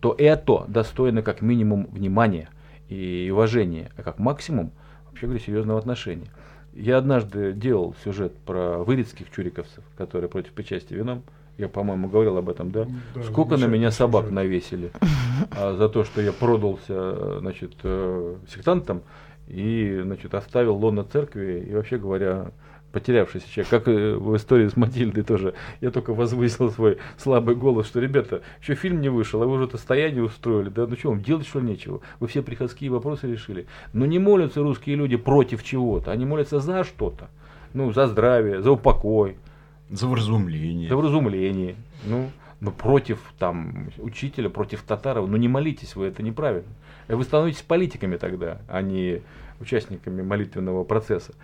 [0.00, 2.48] то это достойно как минимум внимания
[2.88, 4.72] и уважения, а как максимум,
[5.08, 6.28] вообще говоря, серьезного отношения.
[6.80, 11.22] Я однажды делал сюжет про вырицких чуриковцев, которые против причастия вином.
[11.58, 12.86] Я, по-моему, говорил об этом, да?
[13.14, 14.34] да Сколько на меня собак сюжет.
[14.34, 14.90] навесили
[15.50, 19.02] а, за то, что я продался, значит, э, сектантам
[19.46, 22.50] и, значит, оставил лоно церкви и вообще говоря
[22.92, 25.54] потерявшийся человек, как в истории с Матильдой тоже.
[25.80, 29.64] Я только возвысил свой слабый голос, что, ребята, еще фильм не вышел, а вы уже
[29.64, 32.00] это стояние устроили, да, ну что, вам делать что ли нечего?
[32.18, 33.66] Вы все приходские вопросы решили.
[33.92, 37.28] Но не молятся русские люди против чего-то, они молятся за что-то.
[37.72, 39.36] Ну, за здравие, за упокой.
[39.90, 40.88] За вразумление.
[40.88, 41.76] За вразумление.
[42.04, 46.68] Ну, ну, против там учителя, против татаров, ну не молитесь вы, это неправильно.
[47.08, 49.22] Вы становитесь политиками тогда, а не
[49.60, 51.34] участниками молитвенного процесса.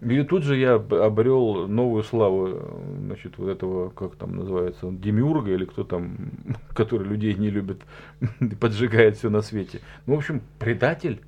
[0.00, 2.60] И тут же я обрел новую славу,
[2.98, 6.16] значит, вот этого, как там называется, демиурга или кто там,
[6.74, 7.80] который людей не любит,
[8.60, 9.80] поджигает все на свете.
[10.06, 11.20] Ну, в общем, предатель.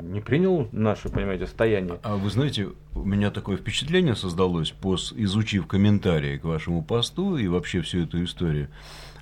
[0.00, 1.98] Не принял наше, понимаете, состояние.
[2.04, 7.48] А вы знаете, у меня такое впечатление создалось, пос, изучив комментарии к вашему посту и
[7.48, 8.68] вообще всю эту историю,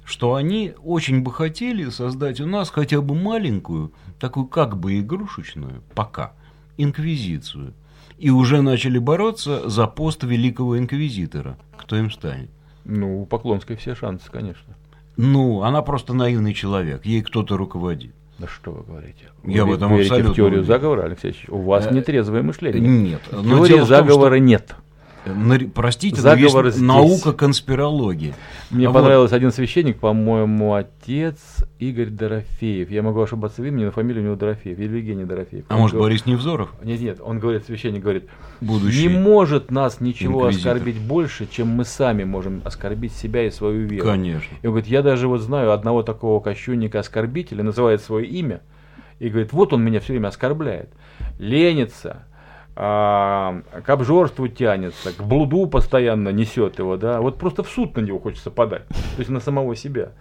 [0.05, 5.83] что они очень бы хотели создать у нас хотя бы маленькую, такую как бы игрушечную,
[5.95, 6.33] пока,
[6.77, 7.75] инквизицию.
[8.19, 11.57] И уже начали бороться за пост великого инквизитора.
[11.77, 12.51] Кто им станет?
[12.85, 14.75] Ну, у Поклонской все шансы, конечно.
[15.17, 18.15] Ну, она просто наивный человек, ей кто-то руководит.
[18.39, 19.27] Да что вы говорите?
[19.45, 20.67] Я вы в этом верите абсолютно в теорию уверен.
[20.75, 21.37] заговора, Алексей?
[21.49, 22.81] У вас Э, нетрезвое мышление.
[22.81, 23.21] Нет.
[23.31, 24.75] Теории в том, заговора что- нет.
[25.25, 26.89] На- Простите, но Заговор есть здесь.
[26.89, 28.35] наука конспирологии.
[28.71, 28.95] Мне Вот.
[28.95, 32.91] понравился один священник, по-моему, отец Игорь Дорофеев.
[32.91, 35.65] Я могу ошибаться в имени, но фамилия у него Дорофеев, или Евгений Дорофеев.
[35.69, 36.71] А Он может, говорит- Борис Невзоров?
[36.83, 38.29] Нет, нет, он говорит, священник говорит,
[38.61, 40.73] Будущий не может нас ничего инквизитор.
[40.77, 44.05] оскорбить больше, чем мы сами можем оскорбить себя и свою веру.
[44.05, 44.55] Конечно.
[44.63, 48.61] И он говорит, я даже вот знаю одного такого кощунника-оскорбителя, называет свое имя,
[49.21, 50.91] и говорит, вот он меня все время оскорбляет.
[51.39, 52.25] Ленится,
[52.75, 58.01] а, к обжорству тянется, к блуду постоянно несет его, да, вот просто в суд на
[58.01, 60.13] него хочется подать, то есть на самого себя.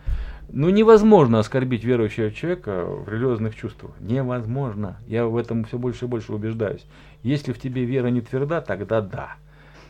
[0.53, 3.93] Ну, невозможно оскорбить верующего человека в религиозных чувствах.
[4.01, 4.97] Невозможно.
[5.07, 6.85] Я в этом все больше и больше убеждаюсь.
[7.23, 9.35] Если в тебе вера не тверда, тогда да.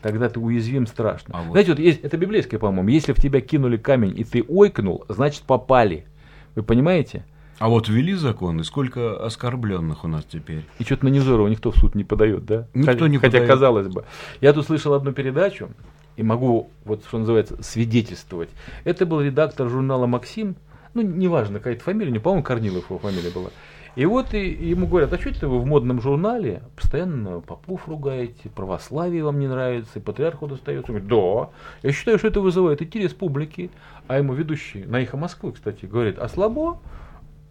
[0.02, 1.34] Тогда ты уязвим страшно.
[1.36, 2.90] А вот- Знаете, вот есть, это библейское, по-моему.
[2.90, 6.06] Если в тебя кинули камень, и ты ойкнул, значит попали.
[6.54, 7.24] Вы понимаете?
[7.58, 10.64] А вот ввели закон, и сколько оскорбленных у нас теперь?
[10.78, 12.66] И что-то на Невзорова никто в суд не подает, да?
[12.74, 13.48] Никто хотя, не хотя, подает.
[13.48, 14.04] казалось бы.
[14.40, 15.70] Я тут слышал одну передачу,
[16.16, 18.50] и могу, вот что называется, свидетельствовать.
[18.84, 20.56] Это был редактор журнала «Максим»,
[20.94, 23.50] ну, неважно, какая-то фамилия, не помню, Корнилов его фамилия была.
[23.94, 27.86] И вот и, и ему говорят, а что это вы в модном журнале постоянно попов
[27.86, 30.92] ругаете, православие вам не нравится, и патриарху достается?
[30.92, 31.50] Он говорит, да,
[31.82, 33.70] я считаю, что это вызывает интерес публики.
[34.08, 36.80] А ему ведущий, на «Эхо Москвы», кстати, говорит, а слабо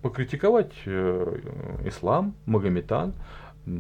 [0.01, 1.39] покритиковать э,
[1.85, 3.13] ислам, Магометан,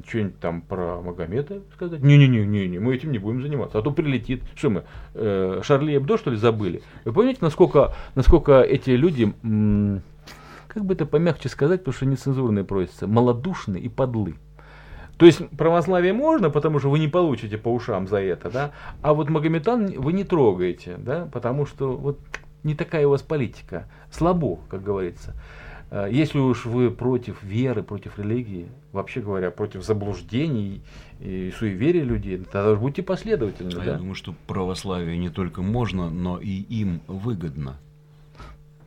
[0.07, 2.01] что-нибудь там про Магомета сказать.
[2.01, 3.79] Не-не-не, не, мы этим не будем заниматься.
[3.79, 4.43] А то прилетит.
[4.55, 4.83] Что мы,
[5.15, 6.81] э, Шарли Эбдо, что ли, забыли?
[7.03, 10.01] Вы понимаете, насколько, насколько эти люди, м,
[10.67, 14.35] как бы это помягче сказать, потому что нецензурные просятся, малодушны и подлы.
[15.17, 18.71] То есть православие можно, потому что вы не получите по ушам за это, да,
[19.03, 22.19] а вот Магометан вы не трогаете, да, потому что вот
[22.63, 25.35] не такая у вас политика, слабо, как говорится.
[25.91, 30.81] Э, Если уж вы против веры, против религии, вообще говоря, против заблуждений
[31.19, 33.83] и суеверия людей, тогда будьте последовательны, А да.
[33.83, 37.75] я думаю, что православие не только можно, но и им выгодно.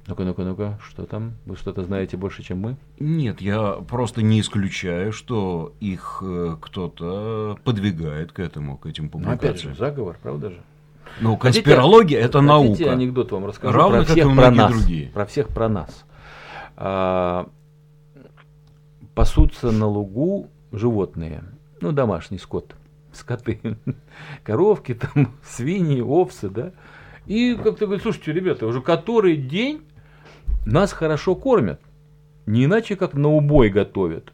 [0.07, 1.33] Ну-ка, ну-ка, ну-ка, что там?
[1.47, 2.77] Вы что-то знаете больше, чем мы?
[2.99, 9.21] Нет, я просто не исключаю, что их э, кто-то подвигает к этому, к этим Ну,
[9.31, 9.77] опять же, публикациям.
[9.77, 10.61] заговор, правда же?
[11.21, 12.93] Ну, конспирология это Хотите наука.
[12.93, 14.73] анекдот вам расскажу Равно про всех про нас.
[14.73, 15.09] другие.
[15.09, 16.05] Про всех про нас.
[16.77, 17.49] А,
[19.15, 21.45] пасутся на лугу животные,
[21.81, 22.75] ну, домашний скот,
[23.13, 23.61] скоты,
[24.43, 26.73] коровки, там, свиньи, овцы, да.
[27.27, 29.83] И как-то говорит, слушайте, ребята, уже который день
[30.67, 31.81] нас хорошо кормят.
[32.47, 34.33] Не иначе, как на убой готовят.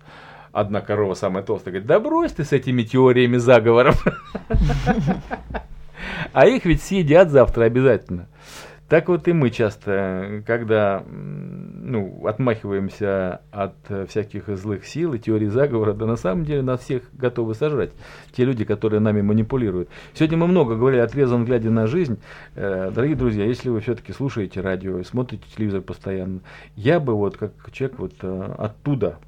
[0.53, 4.05] Одна корова самая толстая говорит, да брось ты с этими теориями заговоров.
[6.33, 8.29] А их ведь съедят завтра обязательно.
[8.91, 15.47] Так вот и мы часто, когда ну, отмахиваемся от э, всяких злых сил и теорий
[15.47, 17.93] заговора, да на самом деле нас всех готовы сожрать.
[18.33, 19.91] Те люди, которые нами манипулируют.
[20.13, 22.19] Сегодня мы много говорили о трезвом взгляде на жизнь.
[22.57, 26.41] Э, Дорогие друзья, если вы все-таки слушаете радио и смотрите телевизор постоянно,
[26.75, 29.21] я бы вот как человек вот э, оттуда,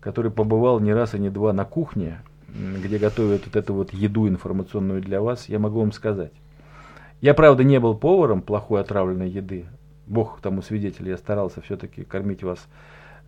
[0.00, 4.26] который побывал не раз и не два на кухне, где готовят вот эту вот еду
[4.26, 6.32] информационную для вас, я могу вам сказать.
[7.20, 9.66] Я, правда, не был поваром плохой отравленной еды.
[10.06, 12.66] Бог тому свидетель, я старался все-таки кормить вас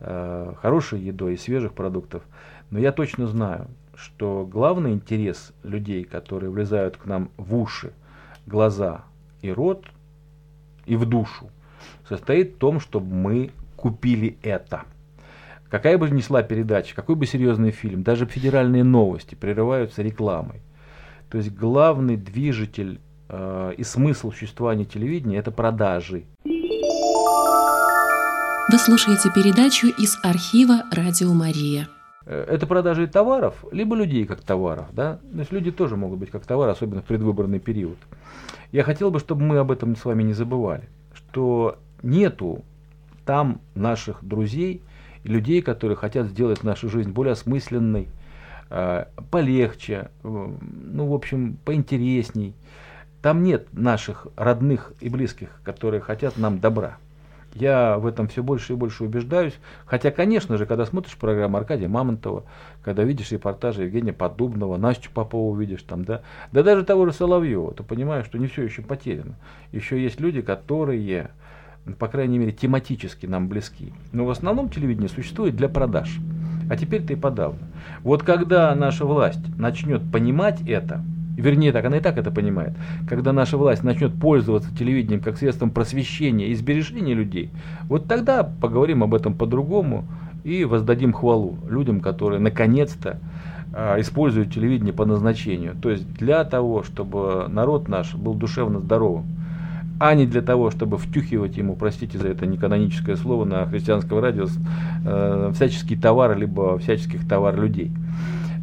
[0.00, 2.22] э, хорошей едой и свежих продуктов.
[2.70, 7.92] Но я точно знаю, что главный интерес людей, которые влезают к нам в уши,
[8.46, 9.04] глаза
[9.40, 9.86] и рот,
[10.84, 11.50] и в душу,
[12.08, 14.82] состоит в том, чтобы мы купили это.
[15.68, 20.62] Какая бы ни шла передача, какой бы серьезный фильм, даже федеральные новости прерываются рекламой.
[21.28, 26.24] То есть главный движитель и смысл существования телевидения– это продажи.
[28.68, 31.88] Вы слушаете передачу из архива «Радио Мария».
[32.26, 34.86] Э, это продажа товаров, либо людей как товаров.
[34.92, 35.20] Да?
[35.32, 37.96] То есть люди тоже могут быть как товар, особенно в предвыборный период.
[38.72, 42.64] Я хотел бы, чтобы мы об этом с вами не забывали, что нету
[43.24, 44.82] там наших друзей
[45.22, 48.08] людей, которые хотят сделать нашу жизнь более осмысленной,
[48.70, 50.48] э, полегче, э,
[50.92, 52.54] ну, в общем, поинтересней.
[53.22, 56.98] Там нет наших родных и близких, которые хотят нам добра.
[57.54, 59.54] Я в этом все больше и больше убеждаюсь.
[59.86, 62.44] Хотя, конечно же, когда смотришь программу Аркадия Мамонтова,
[62.82, 66.20] когда видишь репортажи Евгения Поддубного, Настю Попову видишь там, да,
[66.52, 69.36] да даже того же Соловьева, ты понимаешь, что не все еще потеряно.
[69.72, 71.30] Еще есть люди, которые,
[71.98, 73.94] по крайней мере, тематически нам близки.
[74.12, 76.14] Но в основном телевидение существует для продаж.
[76.68, 77.60] А теперь-то и подавно.
[78.02, 81.02] Вот когда наша власть начнет понимать это,
[81.36, 82.72] вернее так, она и так это понимает,
[83.08, 87.50] когда наша власть начнет пользоваться телевидением как средством просвещения и сбережения людей,
[87.88, 90.04] вот тогда поговорим об этом по-другому
[90.44, 93.18] и воздадим хвалу людям, которые наконец-то
[93.72, 95.74] а, используют телевидение по назначению.
[95.80, 99.26] То есть для того, чтобы народ наш был душевно здоровым,
[99.98, 104.46] а не для того, чтобы втюхивать ему, простите за это неканоническое слово на христианском радио,
[105.04, 107.90] э, всяческие товары, либо всяческих товар людей.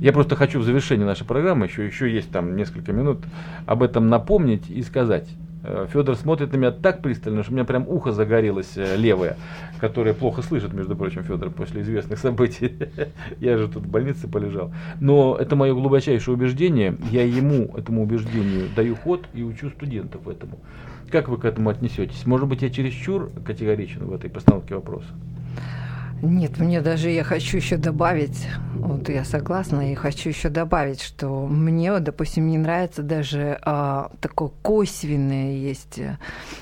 [0.04, 3.20] Я просто хочу в завершении нашей программы, еще, еще есть там несколько минут,
[3.66, 5.30] об этом напомнить и сказать.
[5.64, 9.38] Э, Федор смотрит на меня так пристально, что у меня прям ухо загорелось э, левое,
[9.80, 12.74] которое плохо слышит, между прочим, Федор, после известных событий.
[13.40, 14.74] Я же тут в больнице полежал.
[15.00, 16.98] Но это мое глубочайшее убеждение.
[17.10, 20.60] Я ему, этому убеждению, даю ход и учу студентов этому.
[21.12, 22.26] Как вы к этому отнесетесь?
[22.26, 25.08] Может быть, я чересчур категоричен в этой постановке вопроса?
[26.26, 31.46] Нет, мне даже я хочу еще добавить, вот я согласна, и хочу еще добавить, что
[31.48, 36.18] мне, допустим, не нравится даже а, такое косвенное есть э,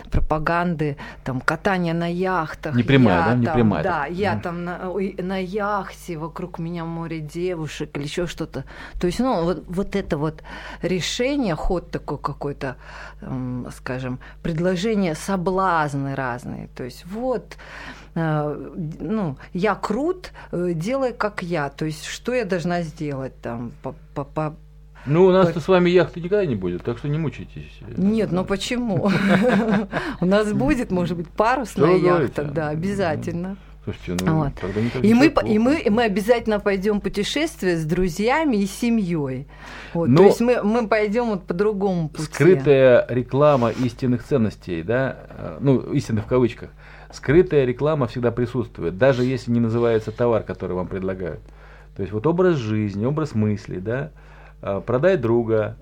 [0.10, 2.76] пропаганды, там катание на яхтах.
[2.76, 3.36] Не прямая, я, да?
[3.36, 3.84] Не там, прямая.
[3.84, 4.42] Да, я mm.
[4.42, 4.80] там на,
[5.20, 8.66] на яхте, вокруг меня море девушек или еще что-то.
[9.00, 10.42] То есть, ну, вот, вот это вот
[10.82, 12.78] решение, ход такой какой-то,
[13.22, 16.68] эм, скажем, предложение, соблазны разные.
[16.76, 17.58] То есть, вот
[18.14, 21.70] ну, я крут, э, делай как я.
[21.70, 24.56] То есть, что я должна сделать там по, по, по
[25.06, 27.72] ну, у нас-то с вами яхты никогда не будет, так что не мучайтесь.
[27.98, 29.10] Нет, ну почему?
[30.22, 33.58] У нас будет, может быть, парусная яхта, да, обязательно.
[33.84, 34.54] Слушайте, ну вот.
[34.62, 39.48] тогда не и мы, и мы, и мы обязательно пойдем путешествие с друзьями и семьей.
[39.96, 42.26] Вот, Но то есть мы, мы пойдем вот по другому пути.
[42.26, 46.70] Скрытая реклама истинных ценностей, да, э, ну, истинных в кавычках,
[47.14, 51.42] скрытая реклама всегда присутствует, даже если не называется товар, который вам предлагают.
[51.96, 54.12] То есть вот образ жизни, образ мысли, да,
[54.62, 55.78] а, продай друга,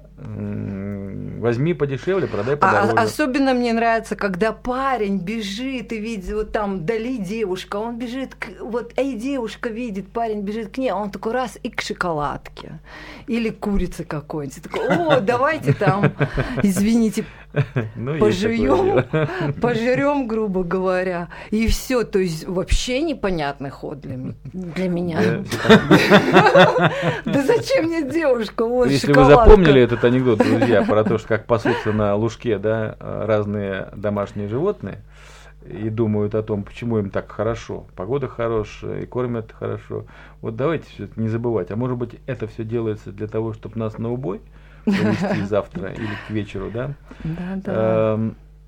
[1.39, 2.93] возьми подешевле, продай а, подороже.
[2.93, 8.35] А, особенно мне нравится, когда парень бежит и видит вот там вдали девушка, он бежит,
[8.35, 11.81] к, вот, эй, девушка видит, парень бежит к ней, а он такой раз и к
[11.81, 12.79] шоколадке.
[13.27, 14.63] Или курице какой-нибудь.
[14.63, 16.11] Такой, о, давайте там,
[16.63, 17.25] извините,
[17.95, 19.05] ну, пожуем,
[19.59, 21.29] пожрем, грубо говоря.
[21.49, 25.43] И все, то есть вообще непонятный ход для, для меня.
[27.25, 28.65] Да зачем мне девушка?
[28.87, 33.89] Если вы запомнили этот анекдот, друзья, про то, что как пасутся на лужке да, разные
[33.95, 34.99] домашние животные,
[35.65, 37.85] и думают о том, почему им так хорошо.
[37.95, 40.05] Погода хорошая, и кормят хорошо.
[40.41, 41.69] Вот давайте все это не забывать.
[41.71, 44.41] А может быть, это все делается для того, чтобы нас на убой
[45.45, 46.93] завтра или к вечеру, да?
[47.23, 48.19] Да, да.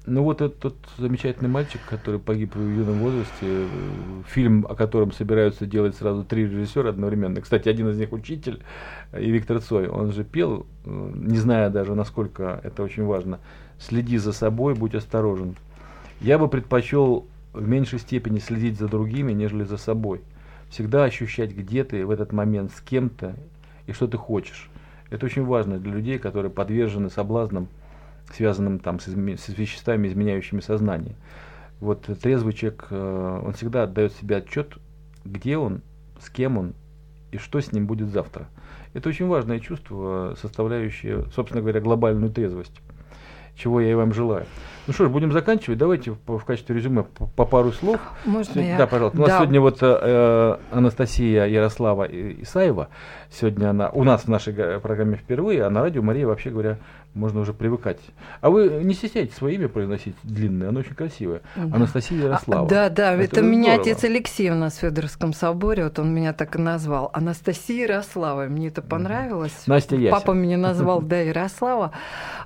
[0.07, 3.67] Ну вот этот тот замечательный мальчик, который погиб в юном возрасте,
[4.27, 7.39] фильм, о котором собираются делать сразу три режиссера одновременно.
[7.39, 8.63] Кстати, один из них учитель,
[9.15, 13.39] и Виктор Цой, он же пел, э, не зная даже, насколько это очень важно,
[13.77, 15.55] «Следи за собой, будь осторожен».
[16.19, 20.21] Я бы предпочел в меньшей степени следить за другими, нежели за собой.
[20.69, 23.35] Всегда ощущать, где ты в этот момент с кем-то
[23.85, 24.71] и что ты хочешь.
[25.11, 27.67] Это очень важно для людей, которые подвержены соблазнам
[28.33, 31.15] связанным там с, изме- с веществами, изменяющими сознание.
[31.79, 34.77] Вот трезвый человек, э, он всегда отдает себе отчет,
[35.25, 35.81] где он,
[36.19, 36.73] с кем он
[37.31, 38.47] и что с ним будет завтра.
[38.93, 42.81] Это очень важное чувство, составляющее, собственно говоря, глобальную трезвость,
[43.55, 44.45] чего я и вам желаю.
[44.87, 45.77] Ну что ж, будем заканчивать.
[45.77, 47.99] Давайте в, в качестве резюме по, по пару слов.
[48.25, 48.77] Можно сегодня, я?
[48.77, 49.17] Да, пожалуйста.
[49.17, 52.89] У нас сегодня вот э, Анастасия Ярослава Исаева.
[53.31, 56.77] Сегодня она у нас в нашей программе впервые, а на радио Мария, вообще говоря,
[57.13, 57.99] можно уже привыкать.
[58.39, 61.41] А вы не стесняйтесь свое имя произносить длинное, оно очень красивое.
[61.55, 61.75] Да.
[61.75, 62.65] Анастасия Ярослава.
[62.65, 63.81] А, да, да, это, это меня здорово.
[63.81, 67.09] отец Алексей у нас в Федоровском соборе, вот он меня так и назвал.
[67.13, 69.67] Анастасия Ярослава, мне это понравилось.
[69.67, 70.15] Настя Яся.
[70.15, 71.91] Папа меня назвал, да, Ярослава.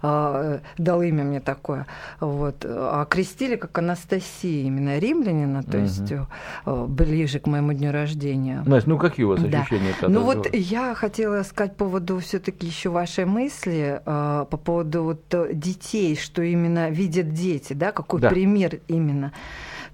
[0.01, 1.85] э, дал имя мне такое.
[2.19, 2.65] Вот.
[2.67, 8.63] А крестили как Анастасия, именно римлянина, то есть э, ближе к моему дню рождения.
[8.65, 9.93] Настя, ну какие у вас ощущения?
[10.01, 15.35] Ну вот я хотела сказать по поводу все-таки еще вашей мысли, э, по поводу вот
[15.53, 18.29] детей, что именно видят дети, да, какой да.
[18.29, 19.31] пример именно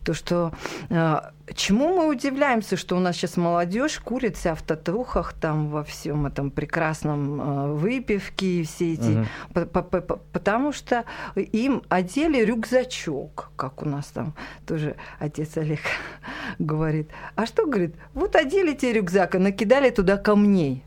[0.04, 0.52] то, что
[0.90, 1.22] э,
[1.54, 6.26] чему мы удивляемся, что у нас сейчас молодежь курит вся в татухах, там во всем
[6.26, 10.18] этом прекрасном э, выпивке и все эти, угу.
[10.34, 14.34] потому что им одели рюкзачок, как у нас там
[14.66, 15.82] тоже отец Олег
[16.60, 17.10] говорит.
[17.36, 17.96] А что говорит?
[18.14, 20.84] Вот одели тебе рюкзак и накидали туда камней.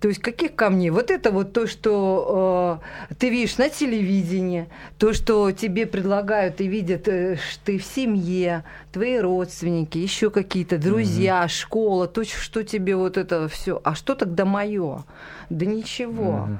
[0.00, 0.90] То есть каких камней?
[0.90, 2.80] Вот это вот то, что
[3.10, 4.68] э, ты видишь на телевидении,
[4.98, 10.76] то, что тебе предлагают и видят, э, что ты в семье, твои родственники, еще какие-то
[10.76, 11.48] друзья, mm-hmm.
[11.48, 13.80] школа, то, что тебе вот это все.
[13.84, 15.04] А что тогда мое?
[15.48, 16.46] Да ничего.
[16.46, 16.56] Mm-hmm.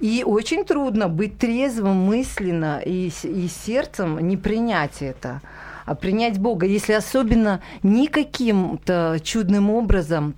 [0.00, 5.40] И очень трудно быть трезвым мысленно и, и сердцем не принять это
[5.84, 10.34] а принять Бога, если особенно никаким-то чудным образом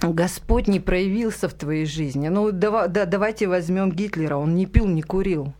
[0.00, 2.28] Господь не проявился в твоей жизни.
[2.28, 4.36] Ну, давай, да, давайте возьмем Гитлера.
[4.36, 5.54] Он не пил, не курил.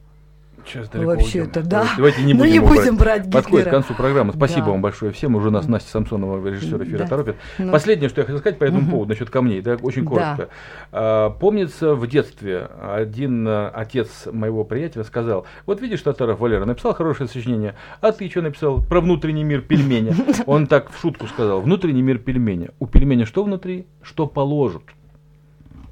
[0.66, 1.86] Сейчас далеко Вообще-то, да.
[1.96, 3.28] Давайте не будем, ну, не будем брать.
[3.28, 4.32] брать Подходит к концу программы.
[4.34, 4.70] Спасибо да.
[4.72, 5.36] вам большое всем.
[5.36, 7.06] Уже нас Настя Самсонова, режиссер эфира, да.
[7.06, 7.36] торопит.
[7.58, 7.70] Ну.
[7.70, 8.90] Последнее, что я хотел сказать по этому угу.
[8.90, 10.36] поводу, насчет камней, да, очень коротко.
[10.36, 10.48] Да.
[10.92, 16.94] А, помнится, в детстве один а, отец моего приятеля сказал, вот видишь, Татаров Валера написал
[16.94, 20.14] хорошее сочинение, а ты что написал про внутренний мир пельменя?
[20.46, 22.70] Он так в шутку сказал, внутренний мир пельменя.
[22.78, 23.86] У пельменя что внутри?
[24.02, 24.82] Что положат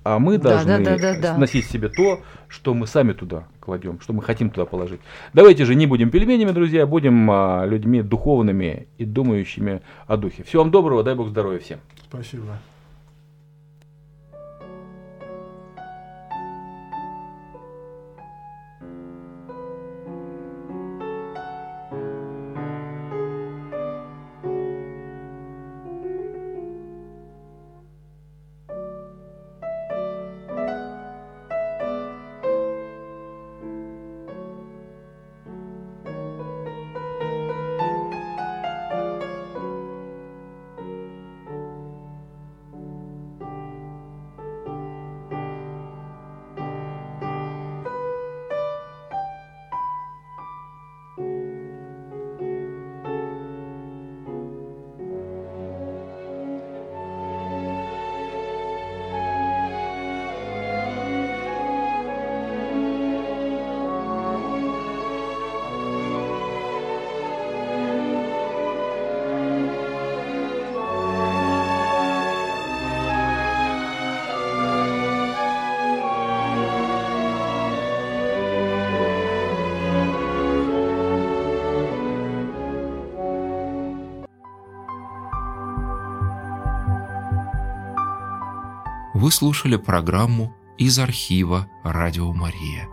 [0.05, 3.98] а мы должны да, да, да, да, носить себе то, что мы сами туда кладем,
[4.00, 5.00] что мы хотим туда положить.
[5.32, 10.44] Давайте же не будем пельменями, друзья, будем а, людьми духовными и думающими о духе.
[10.44, 11.80] Всего вам доброго, дай Бог здоровья всем.
[12.09, 12.59] Спасибо.
[89.25, 92.91] Вы слушали программу из архива «Радио Мария».